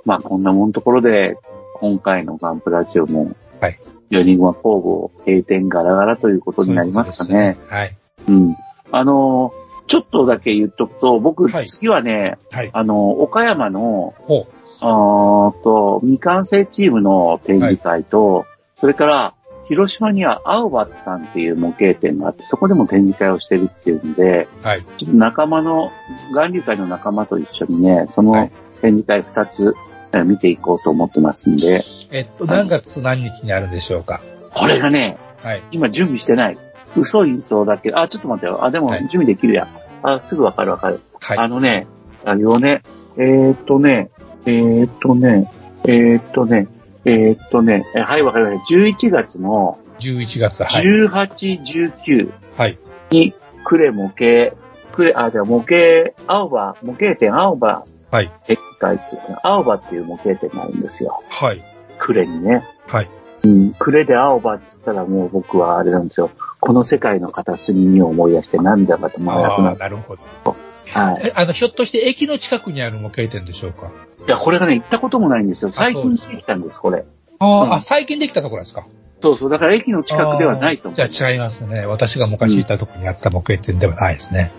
[0.05, 1.37] まあ、こんなもんところで、
[1.75, 3.31] 今回のガンプラジオも、
[3.61, 3.79] はい。
[4.11, 7.57] 4人は工房閉店ガラガラということになりますかね。
[7.67, 7.95] はい。
[8.27, 8.55] うん。
[8.91, 12.69] あのーちょっとだけ言っとくと、僕、次はね、はい。
[12.73, 14.45] あの、岡山の、ほ
[14.81, 18.45] あーと、未完成チームの展示会と、
[18.75, 19.33] それから、
[19.67, 24.81] 広島には青葉さんっていう模型店があって、そこでも展示会をしてるっていうんで、はい。
[24.97, 25.91] ちょっと仲間の、
[26.33, 28.49] 眼流会の仲間と一緒にね、その
[28.81, 29.89] 展示会二つ、えー
[30.25, 34.21] 見ていこうと思ってますんで、えっと、何月何日にあるんでしょうか？
[34.55, 35.63] これがね、はい。
[35.69, 36.57] 今準備してない。
[36.95, 38.65] 嘘言いそうだけど、あ、ちょっと待ってよ。
[38.65, 39.67] あ、でも準備できるやん。
[40.01, 40.99] あ、すぐわかるわかる。
[41.19, 41.85] あのね、
[42.25, 42.81] あのね、
[43.17, 44.09] えー、っとね、
[44.45, 45.51] えー、っとね、
[45.87, 46.67] えー、っとね、
[47.05, 48.75] えー、っとね、えはい、わかりました。
[48.75, 50.83] 11月の11月、はい。
[50.83, 52.77] 18、19はい。
[53.11, 53.33] に、
[53.65, 54.55] クレ模型、
[54.93, 58.31] クレ、あ、じゃあ模型、青葉、模型店青葉はい。
[58.47, 61.21] 駅会っていうか、青葉っていう模型店があるんですよ。
[61.29, 61.61] はい。
[61.99, 62.63] クレにね。
[62.87, 63.09] はい。
[63.43, 66.29] うん、クレで青葉って言ったらもう僕はあれなんですよ。
[66.59, 69.79] この世界の片隅に思い出して涙が止まらなくなああ、る。
[69.79, 70.55] なるほど。
[70.93, 71.27] はい。
[71.27, 73.91] え、あの、ひょっとして駅の近くにある模型店でしょうか？
[74.27, 75.71] いや、これがね、行ったこともないんですよ。
[75.71, 77.05] 最近できたんです、これ。
[77.39, 78.85] あー、うんあ、最近できたところですか？
[79.21, 79.49] そうそう。
[79.49, 80.95] だから駅の近くではないと思う。
[81.07, 81.85] じゃあ違いますね。
[81.85, 84.51] 私が昔いたところにあった模型店ではないですね。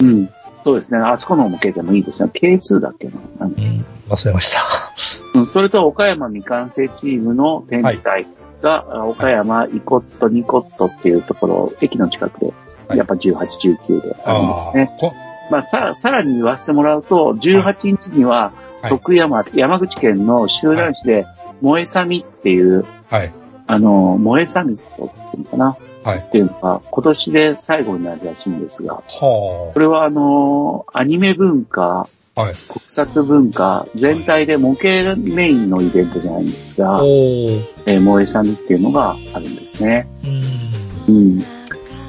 [0.00, 0.30] うん。
[0.64, 0.98] そうですね。
[0.98, 2.30] あそこの模型店もいいですね。
[2.32, 3.46] K2 だっけな？
[3.46, 4.60] うん、忘れました。
[5.34, 8.26] うん、それと岡山未完成チームの展示会
[8.62, 12.46] が、あ岡山イコットニコットっていうところ、駅の近くで、
[12.88, 14.90] はいやっぱ18、19であるんですね。
[15.52, 21.24] まあ、さ、さらに言わせてもらうと、18日には、はい徳山、山口県の集団市で、
[21.60, 23.32] 萌えさみっていう、はい。
[23.68, 25.76] あの、萌えサミットっていうのかな？
[26.02, 26.18] はい。
[26.18, 32.40] っていうのが、今年で最後になるらしいんですが、はこれはあの、アニメ文化、あ。
[32.40, 32.54] はい。
[32.54, 37.62] 国策文化、全体で模型メインのイベントじゃないんですが、おー。
[37.86, 40.08] えー萌えさみっていうのがあるんですね。
[40.24, 41.14] うーん。
[41.14, 41.38] うん。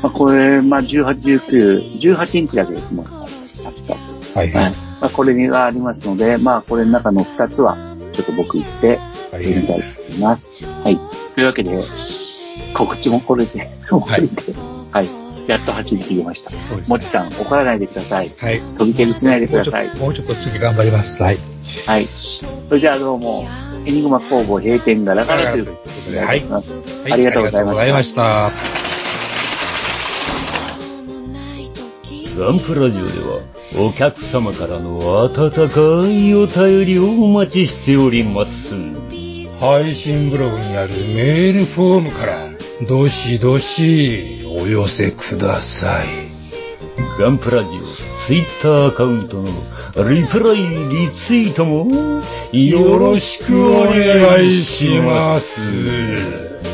[0.02, 3.23] まあ、これ、まあ、18、19、18日だけですもん。
[3.64, 3.95] 確か。
[4.40, 4.52] はい。
[4.52, 4.61] は。
[4.61, 4.76] はいい。
[4.76, 7.77] まあ、これがありますので、まあ、これの中の2つは、
[8.14, 8.99] ちょっと僕行って、
[9.31, 10.65] はいやりたいと思います。
[10.65, 10.98] はい。
[11.35, 11.84] というわけで、
[12.76, 14.53] 告知もこれで、これで、
[14.91, 15.10] はい。
[15.48, 16.52] やっと走り切りました。
[16.88, 18.31] もちさん、怒らないでください。
[18.38, 18.61] はい。
[18.77, 21.22] 飛び蹴りしないでくださいもうちょっと次頑張ります。
[21.22, 21.38] はい。
[21.85, 22.07] はい。
[22.69, 23.45] それじゃあどうも、
[23.85, 25.72] エニグマ工房閉店ガラガラというこ
[26.06, 26.72] とで、はいます。
[27.11, 28.93] ありがとうございましたありがとうございました。
[32.36, 33.42] ガンプラジオでは
[33.80, 38.74] お客様からの温かいお便りをお待ちしております。
[39.60, 42.50] 配信ブログにあるメールフォームから、
[42.88, 46.08] どしどしお寄せください。
[47.20, 47.82] ガンプラジオ
[48.26, 51.86] ツイッターアカウントのリプライリツイートも
[52.52, 56.73] よろしくお願いします。